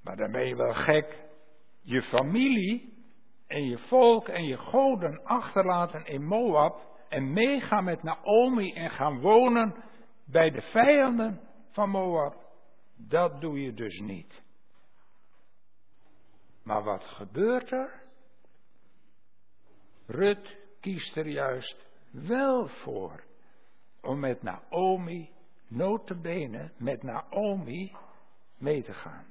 [0.03, 1.23] Maar dan ben je wel gek.
[1.83, 3.05] Je familie
[3.47, 9.21] en je volk en je goden achterlaten in Moab en meegaan met Naomi en gaan
[9.21, 9.85] wonen
[10.25, 11.41] bij de vijanden
[11.71, 12.45] van Moab.
[12.97, 14.43] Dat doe je dus niet.
[16.63, 18.03] Maar wat gebeurt er?
[20.07, 23.25] Rut kiest er juist wel voor
[24.01, 25.31] om met Naomi,
[25.69, 27.97] notabene met Naomi,
[28.59, 29.27] mee te gaan.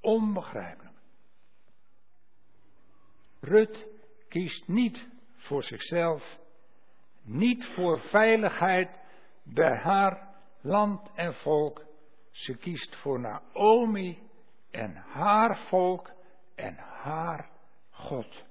[0.00, 0.96] Onbegrijpelijk.
[3.40, 3.86] Rut
[4.28, 5.08] kiest niet
[5.46, 6.38] voor zichzelf,
[7.22, 8.90] niet voor veiligheid
[9.42, 11.84] bij haar land en volk.
[12.30, 14.18] Ze kiest voor Naomi
[14.70, 16.10] en haar volk
[16.54, 17.50] en haar
[17.90, 18.44] God.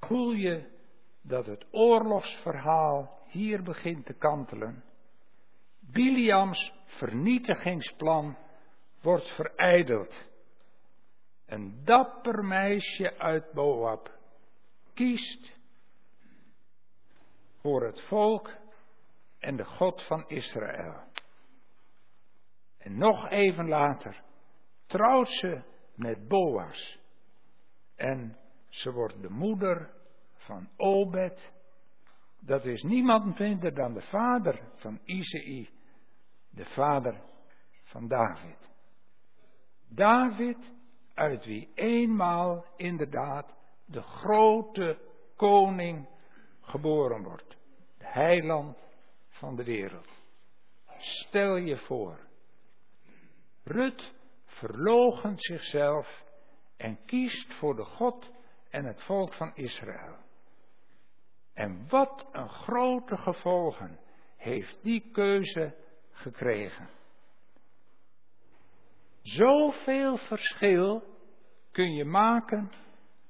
[0.00, 0.70] Voel je
[1.22, 4.84] dat het oorlogsverhaal hier begint te kantelen?
[5.80, 8.36] Biliams vernietigingsplan
[9.02, 10.24] wordt verijdeld.
[11.46, 14.15] Een dapper meisje uit Moab
[14.96, 15.52] kiest
[17.60, 18.50] voor het volk
[19.38, 21.02] en de God van Israël.
[22.78, 24.22] En nog even later
[24.86, 25.62] trouwt ze
[25.94, 26.98] met Boas.
[27.94, 29.90] En ze wordt de moeder
[30.34, 31.52] van Obed.
[32.40, 35.70] Dat is niemand minder dan de vader van Isaï,
[36.50, 37.20] de vader
[37.82, 38.70] van David.
[39.88, 40.72] David,
[41.14, 43.54] uit wie eenmaal inderdaad
[43.86, 44.98] de grote
[45.36, 46.08] koning
[46.60, 47.56] geboren wordt.
[47.98, 48.78] De heiland
[49.28, 50.08] van de wereld.
[50.98, 52.18] Stel je voor.
[53.64, 54.12] Rut
[54.46, 56.24] verloochent zichzelf
[56.76, 58.30] en kiest voor de God
[58.70, 60.16] en het volk van Israël.
[61.54, 63.98] En wat een grote gevolgen
[64.36, 65.74] heeft die keuze
[66.10, 66.88] gekregen.
[69.22, 71.02] Zoveel verschil
[71.70, 72.70] kun je maken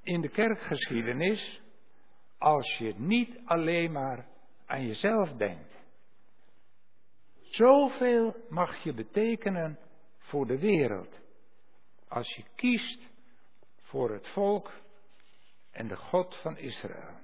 [0.07, 1.61] in de kerkgeschiedenis
[2.39, 4.27] als je niet alleen maar
[4.67, 5.75] aan jezelf denkt.
[7.41, 9.79] Zoveel mag je betekenen
[10.19, 11.21] voor de wereld
[12.09, 13.01] als je kiest
[13.81, 14.73] voor het volk
[15.71, 17.19] en de God van Israël.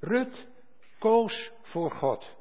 [0.00, 0.48] Rut
[0.98, 2.36] koos voor God.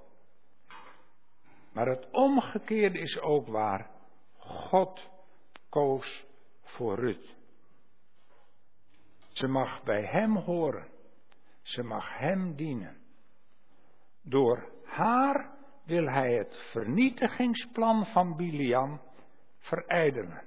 [1.72, 3.90] Maar het omgekeerde is ook waar.
[4.38, 5.14] God
[5.76, 6.26] koos
[6.62, 7.36] voor Rut.
[9.32, 10.88] Ze mag bij Hem horen.
[11.62, 12.98] Ze mag Hem dienen.
[14.22, 15.52] Door haar
[15.84, 19.02] wil Hij het vernietigingsplan van Biliam
[19.60, 20.44] verijdelen.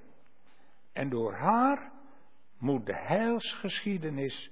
[0.93, 1.93] En door haar
[2.59, 4.51] moet de heilsgeschiedenis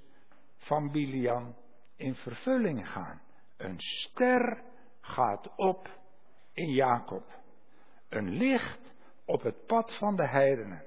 [0.57, 1.55] van Biliam
[1.95, 3.21] in vervulling gaan.
[3.57, 4.63] Een ster
[5.01, 5.89] gaat op
[6.53, 7.25] in Jacob.
[8.09, 8.86] Een licht
[9.27, 10.83] op het pad van de heidenen.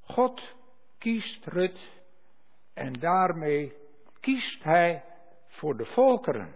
[0.00, 0.54] God
[0.98, 2.02] kiest Rut
[2.74, 3.72] en daarmee
[4.20, 5.04] kiest hij
[5.46, 6.54] voor de volkeren.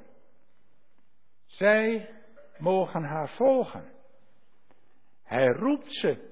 [1.47, 2.09] Zij
[2.59, 3.93] mogen haar volgen.
[5.23, 6.31] Hij roept ze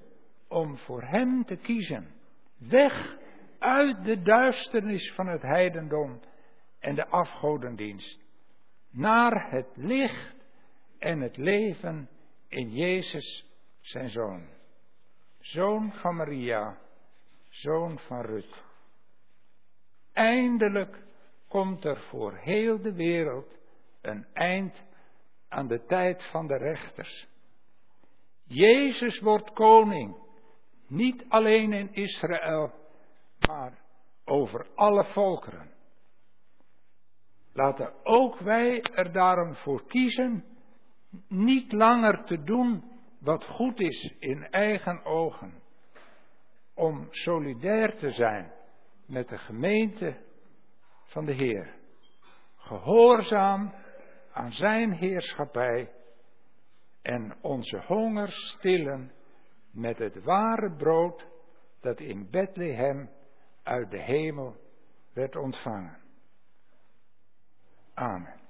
[0.49, 2.15] om voor hem te kiezen.
[2.59, 3.17] Weg
[3.59, 6.21] uit de duisternis van het heidendom
[6.79, 8.21] en de afgodendienst.
[8.91, 10.37] Naar het licht
[10.99, 12.09] en het leven
[12.49, 13.52] in Jezus
[13.83, 14.47] zijn zoon.
[15.39, 16.79] Zoon van Maria,
[17.49, 18.65] zoon van Rut.
[20.13, 21.03] Eindelijk
[21.49, 23.59] komt er voor heel de wereld
[24.01, 24.85] een eind
[25.49, 27.27] aan de tijd van de rechters.
[28.45, 30.17] Jezus wordt koning,
[30.87, 32.73] niet alleen in Israël,
[33.49, 33.79] maar
[34.25, 35.71] over alle volkeren.
[37.53, 40.45] Laten ook wij er daarom voor kiezen
[41.29, 42.92] niet langer te doen
[43.23, 45.63] wat goed is in eigen ogen,
[46.75, 48.53] om solidair te zijn
[49.07, 50.17] met de gemeente
[51.05, 51.75] van de Heer,
[52.57, 53.75] gehoorzaam
[54.33, 55.93] aan Zijn heerschappij
[57.03, 59.13] en onze honger stillen
[59.71, 61.27] met het ware brood
[61.81, 63.11] dat in Bethlehem
[63.63, 64.57] uit de hemel
[65.13, 66.01] werd ontvangen.
[67.95, 68.42] Amen.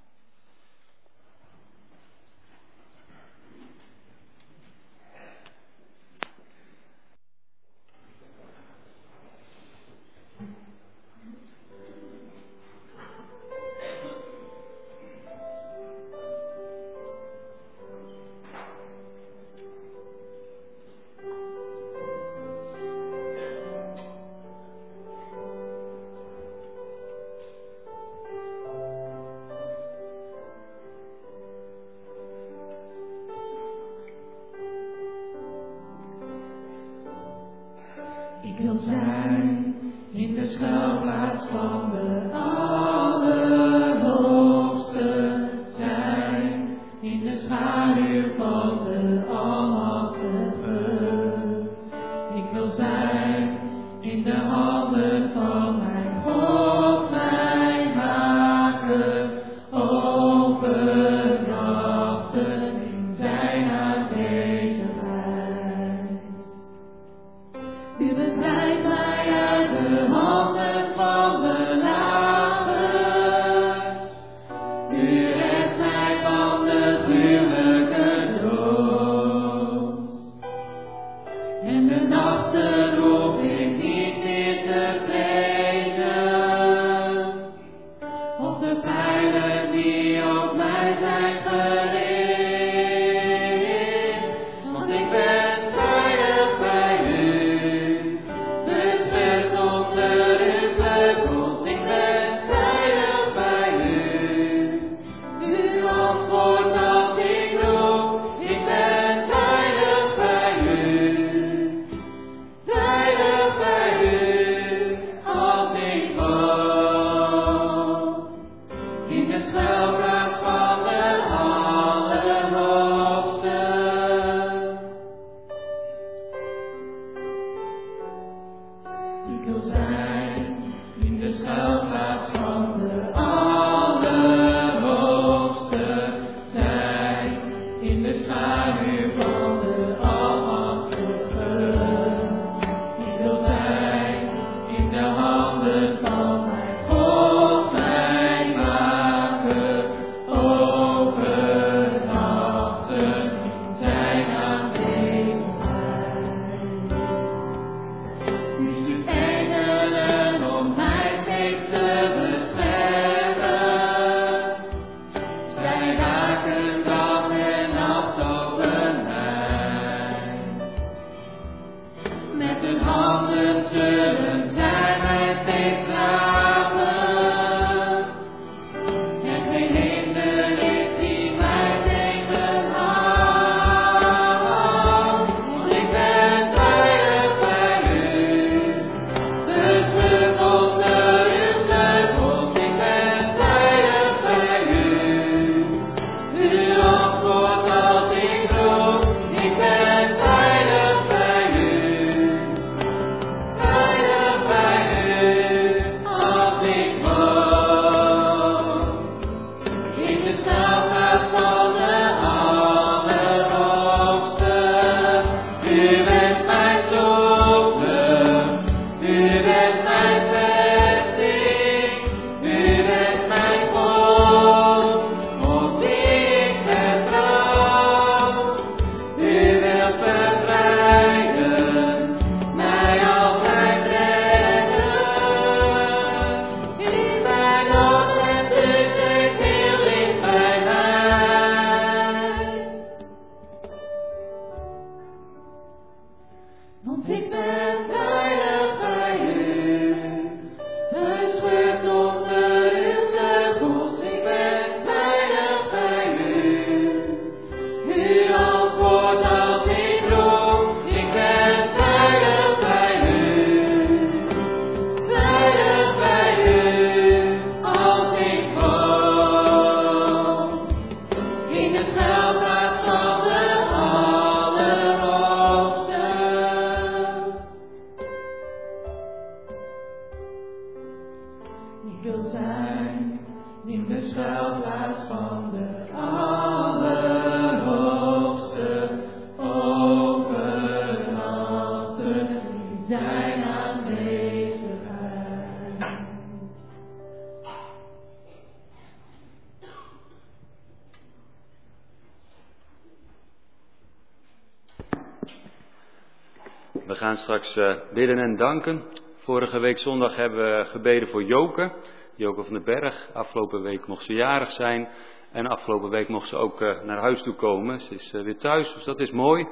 [307.42, 308.82] Straks uh, bidden en danken.
[309.16, 311.72] Vorige week zondag hebben we gebeden voor Joke,
[312.16, 313.08] Joke van den Berg.
[313.12, 314.88] Afgelopen week mocht ze jarig zijn.
[315.32, 317.80] En afgelopen week mocht ze ook uh, naar huis toe komen.
[317.80, 319.42] Ze is uh, weer thuis, dus dat is mooi.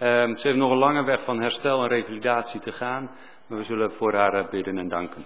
[0.00, 3.10] Um, ze heeft nog een lange weg van herstel en revalidatie te gaan.
[3.46, 5.24] Maar we zullen voor haar bidden en danken.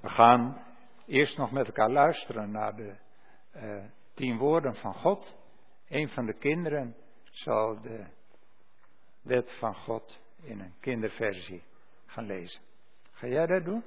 [0.00, 0.65] We gaan
[1.06, 2.94] eerst nog met elkaar luisteren naar de
[3.56, 3.84] uh,
[4.14, 5.36] tien woorden van God.
[5.88, 8.06] Een van de kinderen zal de
[9.22, 11.62] wet van God in een kinderversie
[12.06, 12.60] gaan lezen.
[13.10, 13.84] Ga jij dat doen?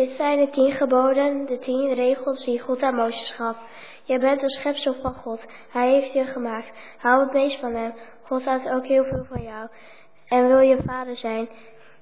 [0.00, 3.56] Dit zijn de tien geboden, de tien regels die God aan Mozes gaf.
[4.04, 5.44] Jij bent een schepsel van God.
[5.70, 6.70] Hij heeft je gemaakt.
[6.98, 7.94] Hou het meest van hem.
[8.22, 9.68] God houdt ook heel veel van jou.
[10.28, 11.48] En wil je vader zijn.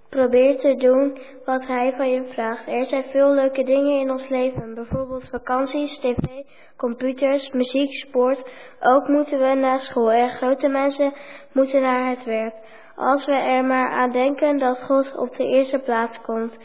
[0.08, 2.66] Probeer te doen wat hij van je vraagt.
[2.66, 4.74] Er zijn veel leuke dingen in ons leven.
[4.74, 6.42] Bijvoorbeeld vakanties, tv,
[6.76, 8.50] computers, muziek, sport.
[8.80, 10.12] Ook moeten we naar school.
[10.12, 11.12] En grote mensen
[11.52, 12.54] moeten naar het werk.
[12.96, 16.56] Als we er maar aan denken dat God op de eerste plaats komt.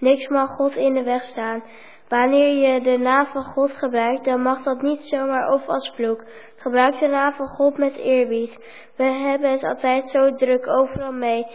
[0.00, 1.62] Niks mag God in de weg staan.
[2.08, 6.24] Wanneer je de naam van God gebruikt, dan mag dat niet zomaar of als vloek.
[6.56, 8.58] Gebruik de naam van God met eerbied.
[8.96, 11.46] We hebben het altijd zo druk overal mee.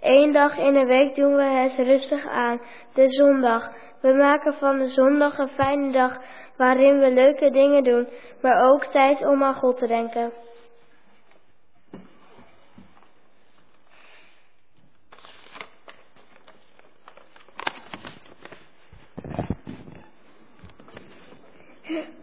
[0.00, 2.60] Eén dag in de week doen we het rustig aan,
[2.94, 3.72] de zondag.
[4.00, 6.18] We maken van de zondag een fijne dag
[6.56, 8.08] waarin we leuke dingen doen,
[8.40, 10.32] maar ook tijd om aan God te denken.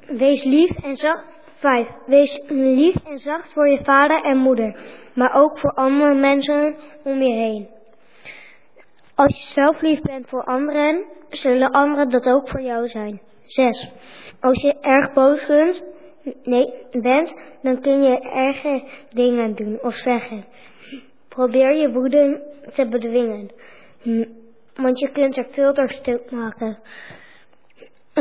[0.07, 1.25] Wees lief en zacht.
[1.61, 1.87] 5.
[2.05, 4.79] Wees lief en zacht voor je vader en moeder,
[5.13, 7.69] maar ook voor andere mensen om je heen.
[9.15, 13.21] Als je zelf lief bent voor anderen, zullen anderen dat ook voor jou zijn.
[13.45, 13.91] 6.
[14.39, 15.83] Als je erg boos bent,
[16.43, 20.45] nee, bent, dan kun je erge dingen doen of zeggen.
[21.27, 22.41] Probeer je woede
[22.73, 23.51] te bedwingen,
[24.75, 26.79] want je kunt er veel door stuk maken.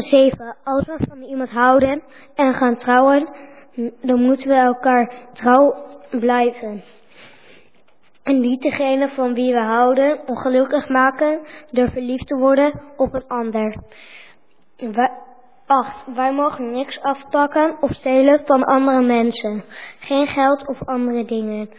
[0.03, 0.57] 7.
[0.65, 2.03] Als we van iemand houden
[2.35, 3.29] en gaan trouwen,
[4.01, 5.75] dan moeten we elkaar trouw
[6.11, 6.83] blijven.
[8.23, 11.41] En niet degene van wie we houden ongelukkig maken
[11.71, 13.77] door verliefd te worden op een ander.
[15.67, 16.05] 8.
[16.15, 19.65] Wij mogen niks afpakken of stelen van andere mensen.
[19.99, 21.71] Geen geld of andere dingen.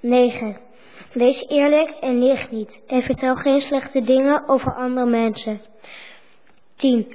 [0.00, 0.56] 9.
[1.12, 2.80] Wees eerlijk en lieg niet.
[2.86, 5.60] En vertel geen slechte dingen over andere mensen.
[6.82, 7.06] 10.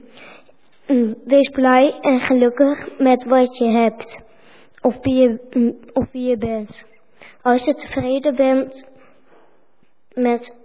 [1.25, 4.21] Wees blij en gelukkig met wat je hebt.
[4.81, 6.83] Of wie je, of wie je bent.
[7.41, 8.85] Als je tevreden bent
[10.13, 10.55] met.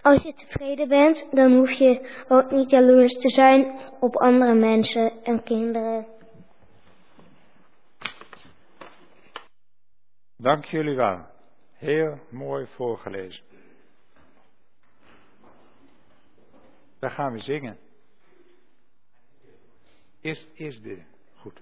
[0.00, 5.12] Als je tevreden bent, dan hoef je ook niet jaloers te zijn op andere mensen
[5.22, 6.06] en kinderen.
[10.36, 11.18] Dank jullie wel.
[11.76, 13.55] Heel mooi voorgelezen.
[17.06, 17.78] Dan gaan we zingen.
[20.20, 21.06] Eerst, eerst bidden.
[21.34, 21.60] Goed.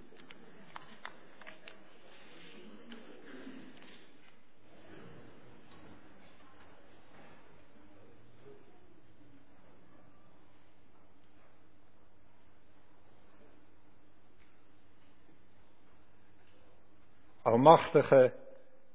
[17.43, 18.35] Almachtige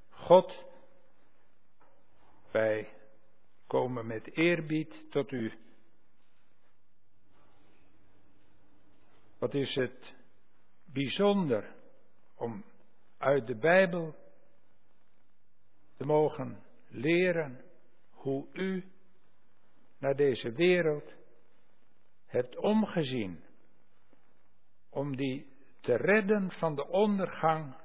[0.10, 0.66] God,
[2.52, 2.94] wij
[3.68, 5.69] komen met eerbied tot u.
[9.40, 10.14] Wat is het
[10.86, 11.76] bijzonder
[12.36, 12.64] om
[13.18, 14.16] uit de Bijbel
[15.98, 17.62] te mogen leren
[18.10, 18.92] hoe u
[19.98, 21.14] naar deze wereld
[22.26, 23.44] hebt omgezien
[24.90, 25.48] om die
[25.80, 27.76] te redden van de ondergang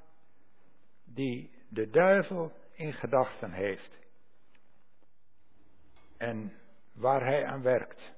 [1.03, 3.99] die de duivel in gedachten heeft
[6.17, 6.53] en
[6.93, 8.13] waar hij aan werkt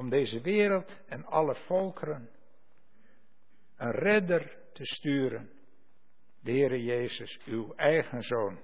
[0.00, 2.30] om deze wereld en alle volkeren
[3.76, 5.50] een redder te sturen,
[6.42, 8.60] de Heere Jezus, uw eigen Zoon.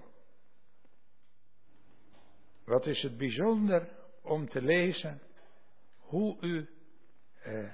[2.64, 3.88] Wat is het bijzonder
[4.22, 5.22] om te lezen
[5.96, 6.68] hoe u
[7.46, 7.72] uh,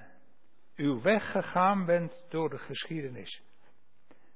[0.76, 3.43] uw weg gegaan bent door de geschiedenis.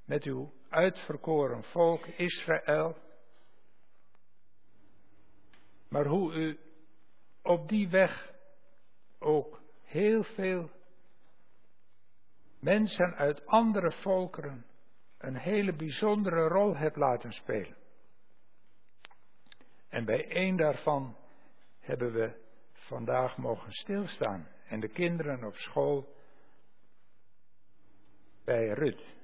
[0.05, 2.97] Met uw uitverkoren volk Israël.
[5.89, 6.59] Maar hoe u
[7.43, 8.35] op die weg
[9.19, 10.71] ook heel veel
[12.61, 14.67] mensen uit andere volkeren
[15.19, 17.77] een hele bijzondere rol hebt laten spelen.
[19.89, 21.17] En bij één daarvan
[21.81, 24.49] hebben we vandaag mogen stilstaan.
[24.69, 26.15] En de kinderen op school
[28.45, 29.15] bij Rut.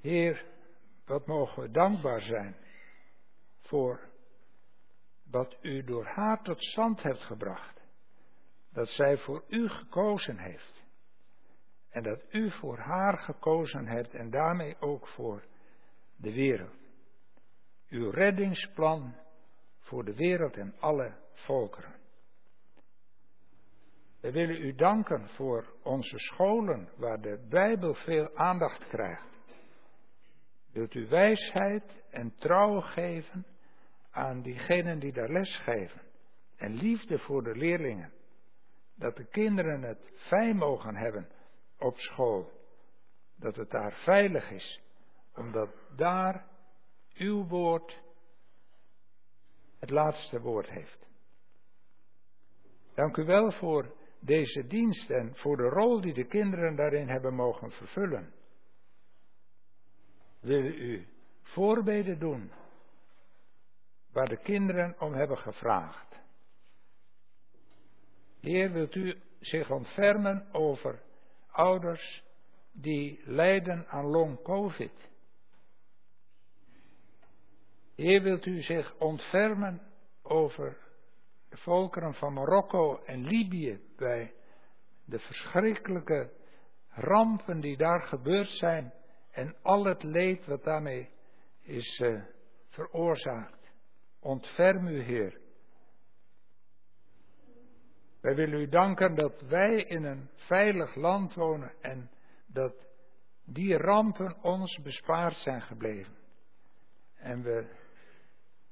[0.00, 0.44] Heer,
[1.04, 2.56] wat mogen we dankbaar zijn
[3.60, 4.00] voor
[5.30, 7.83] wat u door haar tot stand hebt gebracht.
[8.74, 10.84] Dat zij voor u gekozen heeft.
[11.90, 15.44] En dat u voor haar gekozen hebt en daarmee ook voor
[16.16, 16.76] de wereld.
[17.88, 19.14] Uw reddingsplan
[19.78, 21.94] voor de wereld en alle volkeren.
[24.20, 29.28] We willen u danken voor onze scholen waar de Bijbel veel aandacht krijgt.
[30.72, 33.46] Wilt u wijsheid en trouw geven
[34.10, 36.00] aan diegenen die daar les geven
[36.56, 38.12] en liefde voor de leerlingen.
[38.94, 41.28] Dat de kinderen het fijn mogen hebben
[41.78, 42.50] op school.
[43.36, 44.80] Dat het daar veilig is,
[45.34, 46.46] omdat daar
[47.14, 48.02] uw woord
[49.78, 51.06] het laatste woord heeft.
[52.94, 57.34] Dank u wel voor deze dienst en voor de rol die de kinderen daarin hebben
[57.34, 58.32] mogen vervullen.
[60.40, 61.06] Wil u
[61.42, 62.52] voorbeden doen
[64.12, 66.13] waar de kinderen om hebben gevraagd?
[68.44, 71.02] Heer, wilt u zich ontfermen over
[71.50, 72.22] ouders
[72.72, 75.10] die lijden aan long-covid?
[77.94, 79.82] Heer, wilt u zich ontfermen
[80.22, 80.76] over
[81.48, 84.32] de volkeren van Marokko en Libië bij
[85.04, 86.30] de verschrikkelijke
[86.88, 88.92] rampen die daar gebeurd zijn
[89.30, 91.10] en al het leed wat daarmee
[91.62, 92.22] is uh,
[92.68, 93.72] veroorzaakt.
[94.20, 95.42] Ontferm u, Heer.
[98.24, 102.10] Wij willen u danken dat wij in een veilig land wonen en
[102.46, 102.86] dat
[103.44, 106.16] die rampen ons bespaard zijn gebleven.
[107.14, 107.66] En we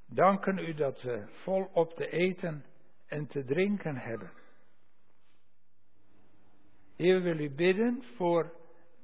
[0.07, 2.65] danken u dat we volop te eten
[3.07, 4.33] en te drinken hebben.
[6.97, 8.53] Heer, we willen u bidden voor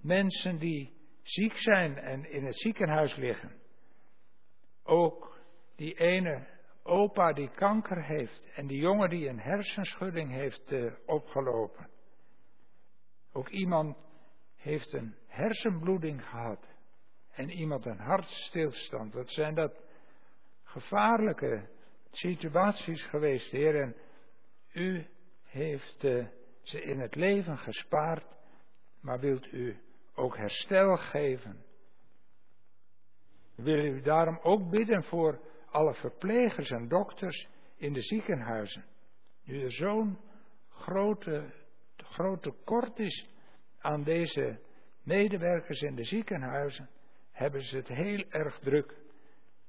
[0.02, 0.92] mensen die
[1.22, 3.52] ziek zijn en in het ziekenhuis liggen.
[4.82, 5.40] Ook
[5.76, 6.46] die ene
[6.88, 11.88] opa die kanker heeft en die jongen die een hersenschudding heeft uh, opgelopen.
[13.32, 13.96] Ook iemand
[14.56, 16.66] heeft een hersenbloeding gehad
[17.30, 19.14] en iemand een hartstilstand.
[19.14, 19.82] Wat zijn dat
[20.62, 21.68] gevaarlijke
[22.10, 23.82] situaties geweest, Heer.
[23.82, 23.96] En
[24.72, 25.06] u
[25.44, 26.26] heeft uh,
[26.62, 28.26] ze in het leven gespaard,
[29.00, 29.80] maar wilt u
[30.14, 31.64] ook herstel geven.
[33.54, 37.46] Willen u daarom ook bidden voor alle verplegers en dokters
[37.76, 38.84] in de ziekenhuizen.
[39.44, 40.18] Nu er zo'n
[40.68, 41.52] grote,
[41.96, 43.28] groot tekort is
[43.78, 44.60] aan deze
[45.02, 46.88] medewerkers in de ziekenhuizen,
[47.30, 48.96] hebben ze het heel erg druk.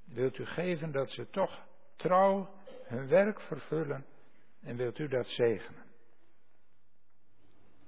[0.05, 2.49] Wilt u geven dat ze toch trouw
[2.83, 4.05] hun werk vervullen
[4.61, 5.87] en wilt u dat zegenen?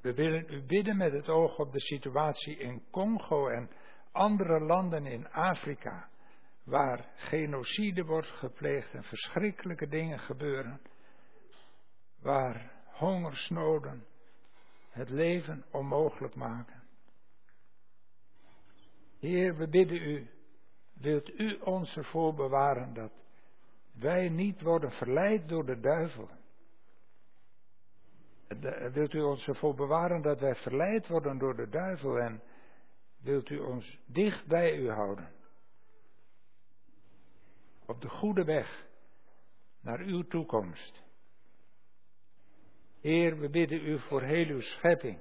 [0.02, 3.70] We willen u bidden met het oog op de situatie in Congo en
[4.12, 6.10] andere landen in Afrika,
[6.72, 10.82] waar genocide wordt gepleegd en verschrikkelijke dingen gebeuren,
[12.22, 14.06] waar hongersnoden
[14.90, 16.84] het leven onmogelijk maken.
[19.20, 20.30] Heer, we bidden u,
[20.94, 23.12] wilt u ons ervoor bewaren dat
[23.92, 26.30] wij niet worden verleid door de duivel
[28.94, 32.42] wilt u ons ervoor bewaren dat wij verleid worden door de duivel en
[33.22, 35.41] wilt u ons dicht bij u houden?
[37.92, 38.86] Op de goede weg
[39.82, 41.04] naar uw toekomst.
[43.02, 45.20] Heer, we bidden u voor heel uw schepping.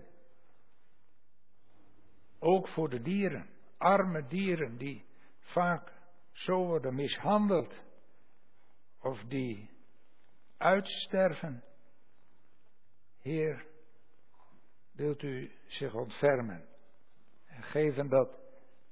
[2.38, 5.04] Ook voor de dieren, arme dieren die
[5.38, 5.92] vaak
[6.32, 7.82] zo worden mishandeld
[9.00, 9.70] of die
[10.56, 11.64] uitsterven
[13.18, 13.66] Heer,
[14.92, 16.68] wilt u zich ontfermen
[17.46, 18.38] en geven dat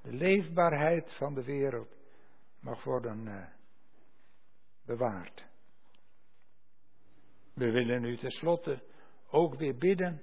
[0.02, 1.96] de leefbaarheid van de wereld
[2.60, 3.22] mag worden
[4.89, 5.47] bewaard.
[7.55, 8.82] We willen u tenslotte
[9.31, 10.23] ook weer bidden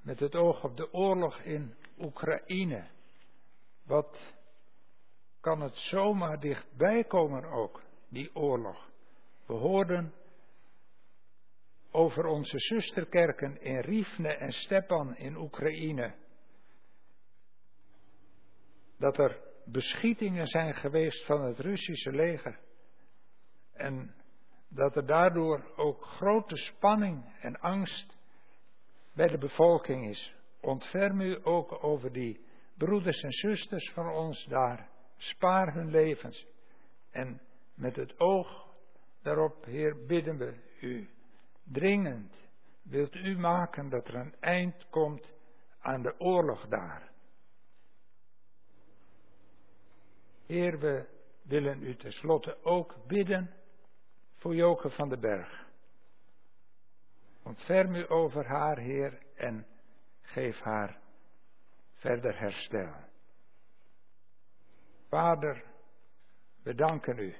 [0.00, 2.86] met het oog op de oorlog in Oekraïne.
[3.84, 4.34] Wat
[5.40, 8.90] kan het zomaar dichtbij komen ook, die oorlog?
[9.46, 10.14] We hoorden
[11.90, 16.14] over onze zusterkerken in Rivne en Stepan in Oekraïne.
[18.98, 22.58] Dat er beschietingen zijn geweest van het Russische leger.
[23.82, 24.14] En
[24.68, 28.16] dat er daardoor ook grote spanning en angst
[29.14, 30.34] bij de bevolking is.
[30.60, 32.40] Ontferm u ook over die
[32.76, 34.88] broeders en zusters van ons daar.
[35.16, 36.46] Spaar hun levens.
[37.10, 37.40] En
[37.74, 38.66] met het oog
[39.22, 41.08] daarop, Heer, bidden we u
[41.64, 42.50] dringend.
[42.82, 45.32] Wilt u maken dat er een eind komt
[45.80, 47.10] aan de oorlog daar?
[50.46, 51.06] Heer, we
[51.42, 53.60] willen u tenslotte ook bidden
[54.42, 55.66] voor Joke van den Berg.
[57.42, 59.66] Ontferm u over haar, Heer, en
[60.22, 60.98] geef haar
[61.94, 62.94] verder herstel.
[65.08, 65.64] Vader,
[66.62, 67.36] we danken u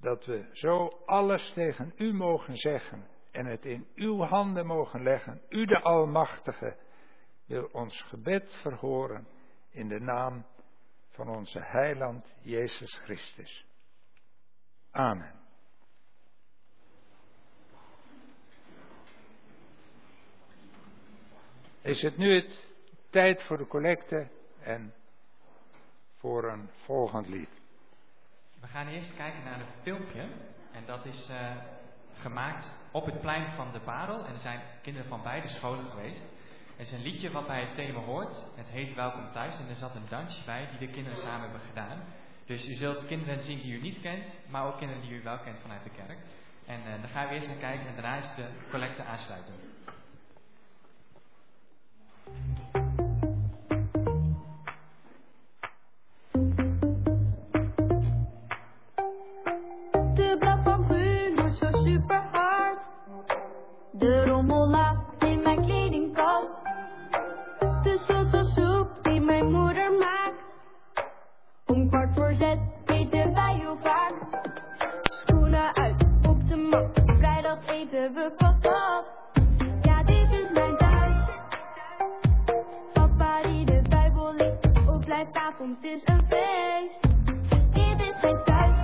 [0.00, 5.42] dat we zo alles tegen u mogen zeggen en het in uw handen mogen leggen.
[5.48, 6.76] U de Almachtige
[7.46, 9.28] wil ons gebed verhoren
[9.70, 10.46] in de naam
[11.08, 13.66] van onze Heiland Jezus Christus.
[14.90, 15.41] Amen.
[21.82, 22.64] Is het nu het
[23.10, 24.28] tijd voor de collecte
[24.62, 24.94] en
[26.16, 27.48] voor een volgend lied?
[28.60, 30.26] We gaan eerst kijken naar een filmpje.
[30.72, 31.50] En dat is uh,
[32.14, 34.24] gemaakt op het plein van de Parel.
[34.24, 36.22] En er zijn kinderen van beide scholen geweest.
[36.76, 38.36] Het is een liedje wat bij het thema hoort.
[38.54, 39.58] Het heet Welkom Thuis.
[39.58, 42.04] En er zat een dansje bij die de kinderen samen hebben gedaan.
[42.46, 45.38] Dus u zult kinderen zien die u niet kent, maar ook kinderen die u wel
[45.38, 46.18] kent vanuit de kerk.
[46.66, 49.71] En uh, daar gaan we eerst naar kijken en daarna is de collecte aansluitend.
[60.14, 60.86] De blad van
[61.36, 62.78] wordt zo super hard.
[63.90, 66.48] De rommel laat in mijn kledingkast.
[67.82, 70.42] De soep die mijn moeder maakt.
[71.66, 74.12] Om kwart voor zes eten wij heel vaak.
[75.02, 77.00] Schoenen uit op de mat.
[77.18, 78.51] Vrijdag eten we patat.
[85.62, 87.00] Lijstavond is een feest.
[87.72, 88.78] Dit is mijn thuis.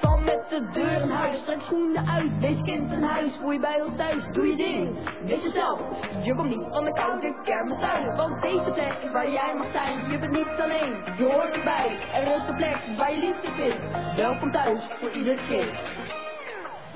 [0.00, 2.38] Val met de deur in huis, trek schoenen uit.
[2.38, 4.24] Wees kind een huis, voel je bij ons thuis.
[4.32, 5.80] Doe je ding, wees jezelf.
[6.22, 8.16] Je komt niet van de koude kermistuin.
[8.16, 10.10] Want deze plek is waar jij mag zijn.
[10.10, 11.98] Je bent niet alleen, je hoort erbij.
[12.14, 14.16] Er is een plek waar je liefde vindt.
[14.16, 15.72] Welkom thuis voor ieder kind.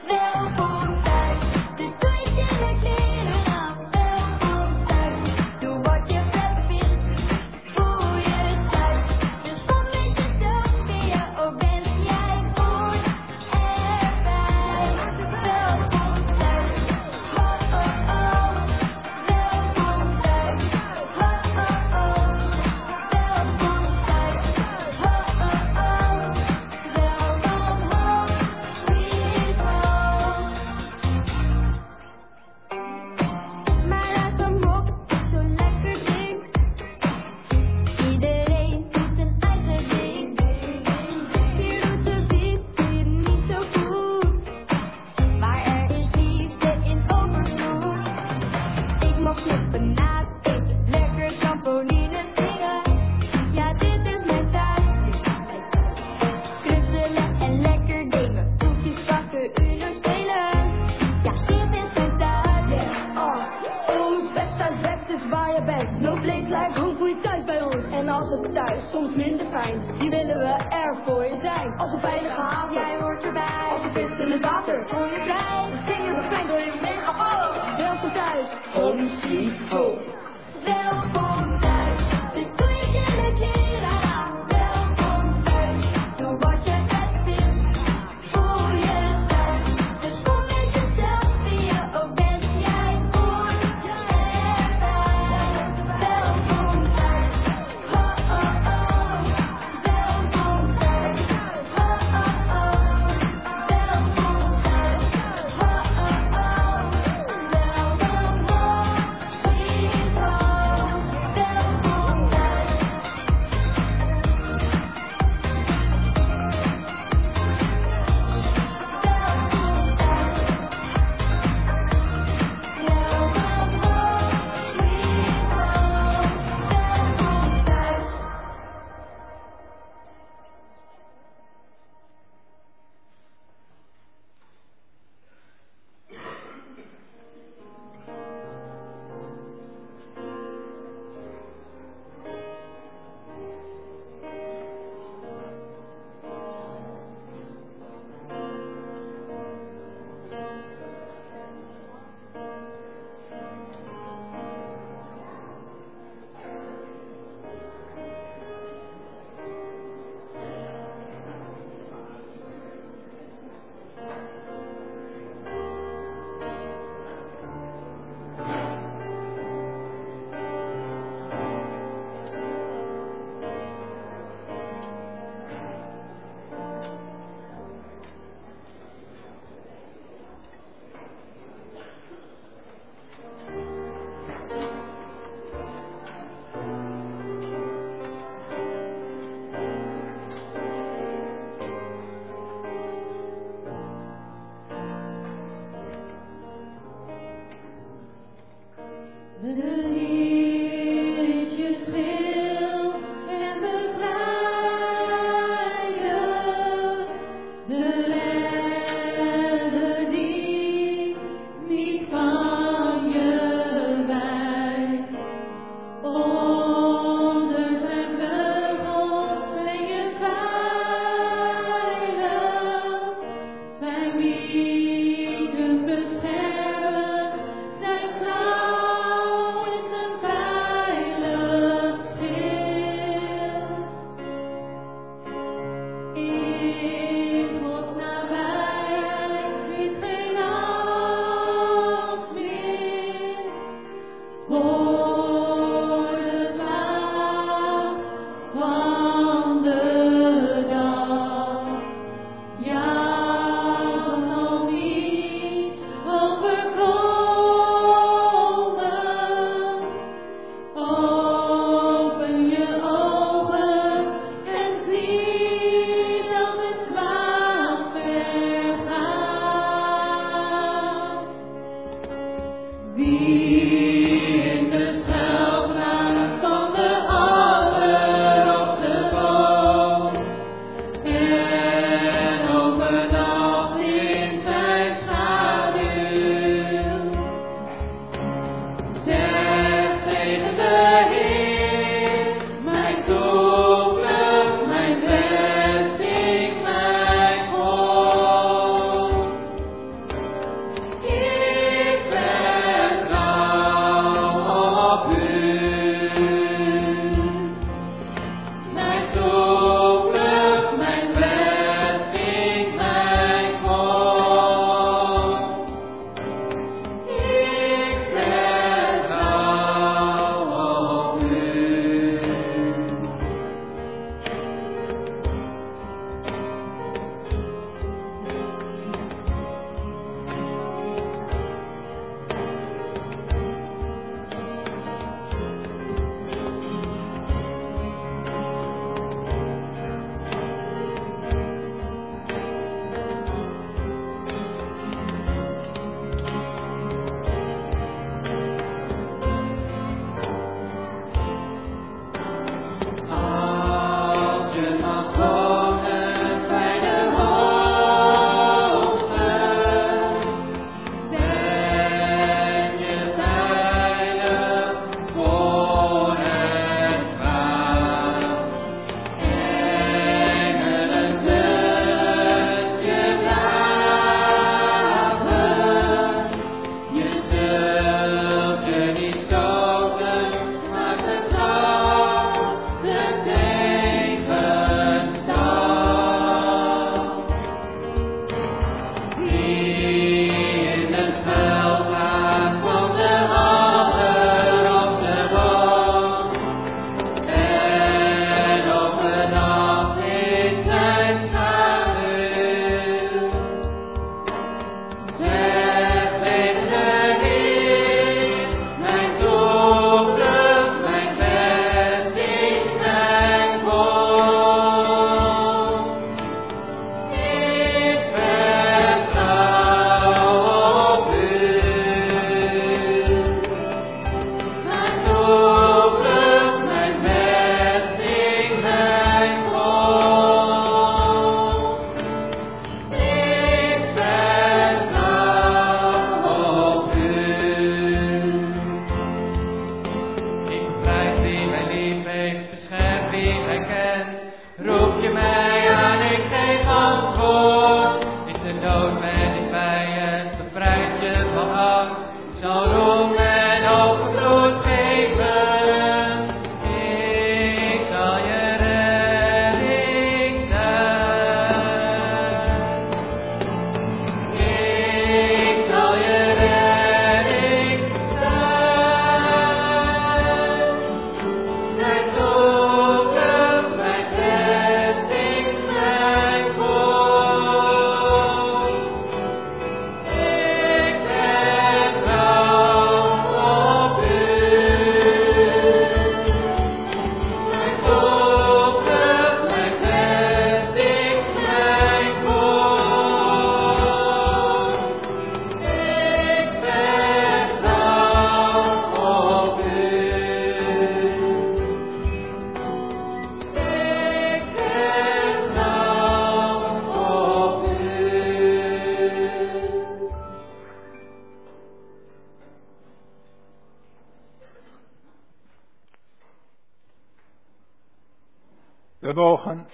[0.06, 0.77] Welkom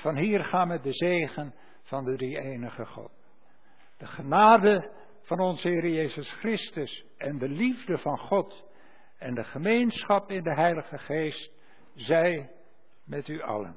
[0.04, 3.10] van hier gaan met de zegen van de drie enige God.
[3.98, 4.90] De genade
[5.22, 8.64] van onze Heer Jezus Christus en de liefde van God
[9.18, 11.50] en de gemeenschap in de Heilige Geest
[11.94, 12.50] zij
[13.04, 13.76] met u allen.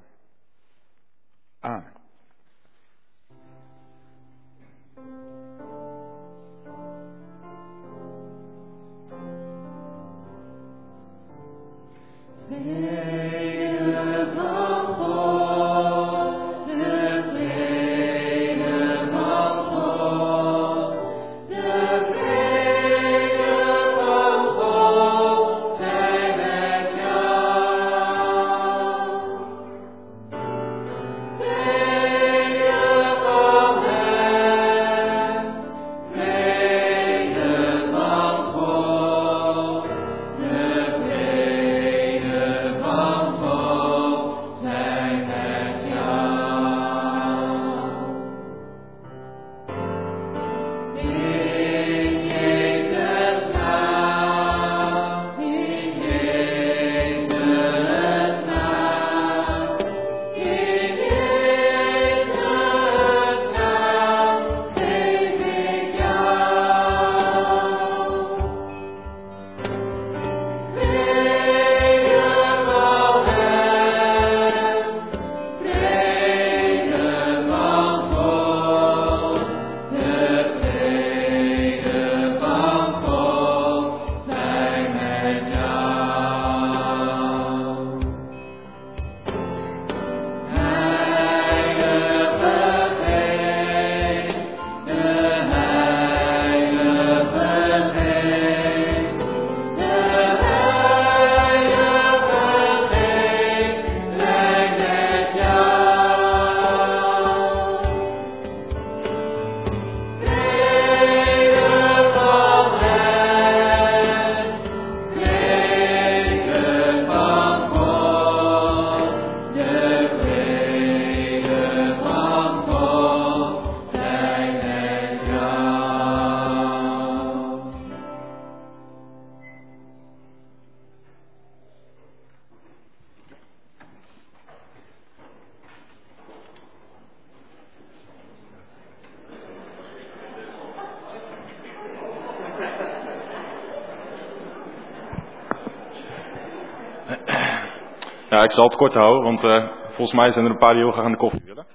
[148.48, 150.92] Ik zal het kort houden, want eh, volgens mij zijn er een paar die heel
[150.92, 151.66] graag aan de koffie willen.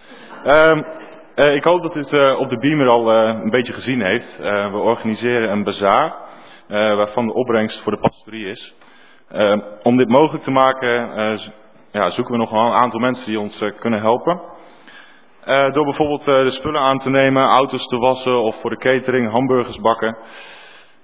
[0.44, 0.82] Ehm,
[1.34, 4.38] eh, ik hoop dat u het eh, op de beamer al een beetje gezien heeft.
[4.72, 6.14] We organiseren een bazaar,
[6.68, 8.74] waarvan de opbrengst voor de pastorie is.
[9.28, 10.90] Ehm, om dit mogelijk te maken
[11.92, 14.40] ja, zoeken we nog wel een aantal mensen die ons kunnen helpen.
[15.72, 19.80] Door bijvoorbeeld de spullen aan te nemen, auto's te wassen of voor de catering hamburgers
[19.80, 20.16] bakken.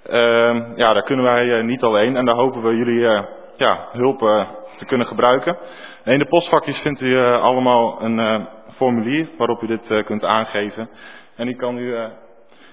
[0.04, 4.48] Ehm, ja, daar kunnen wij niet alleen en daar hopen we jullie ja, hulp eh,
[4.76, 5.58] te kunnen gebruiken.
[6.04, 8.44] En in de postvakjes vindt u eh, allemaal een eh,
[8.74, 10.90] formulier waarop u dit kunt aangeven.
[11.36, 11.96] En die kan u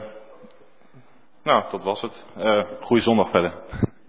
[1.42, 2.24] nou, dat was het.
[2.36, 3.52] Eh goeie zondag verder.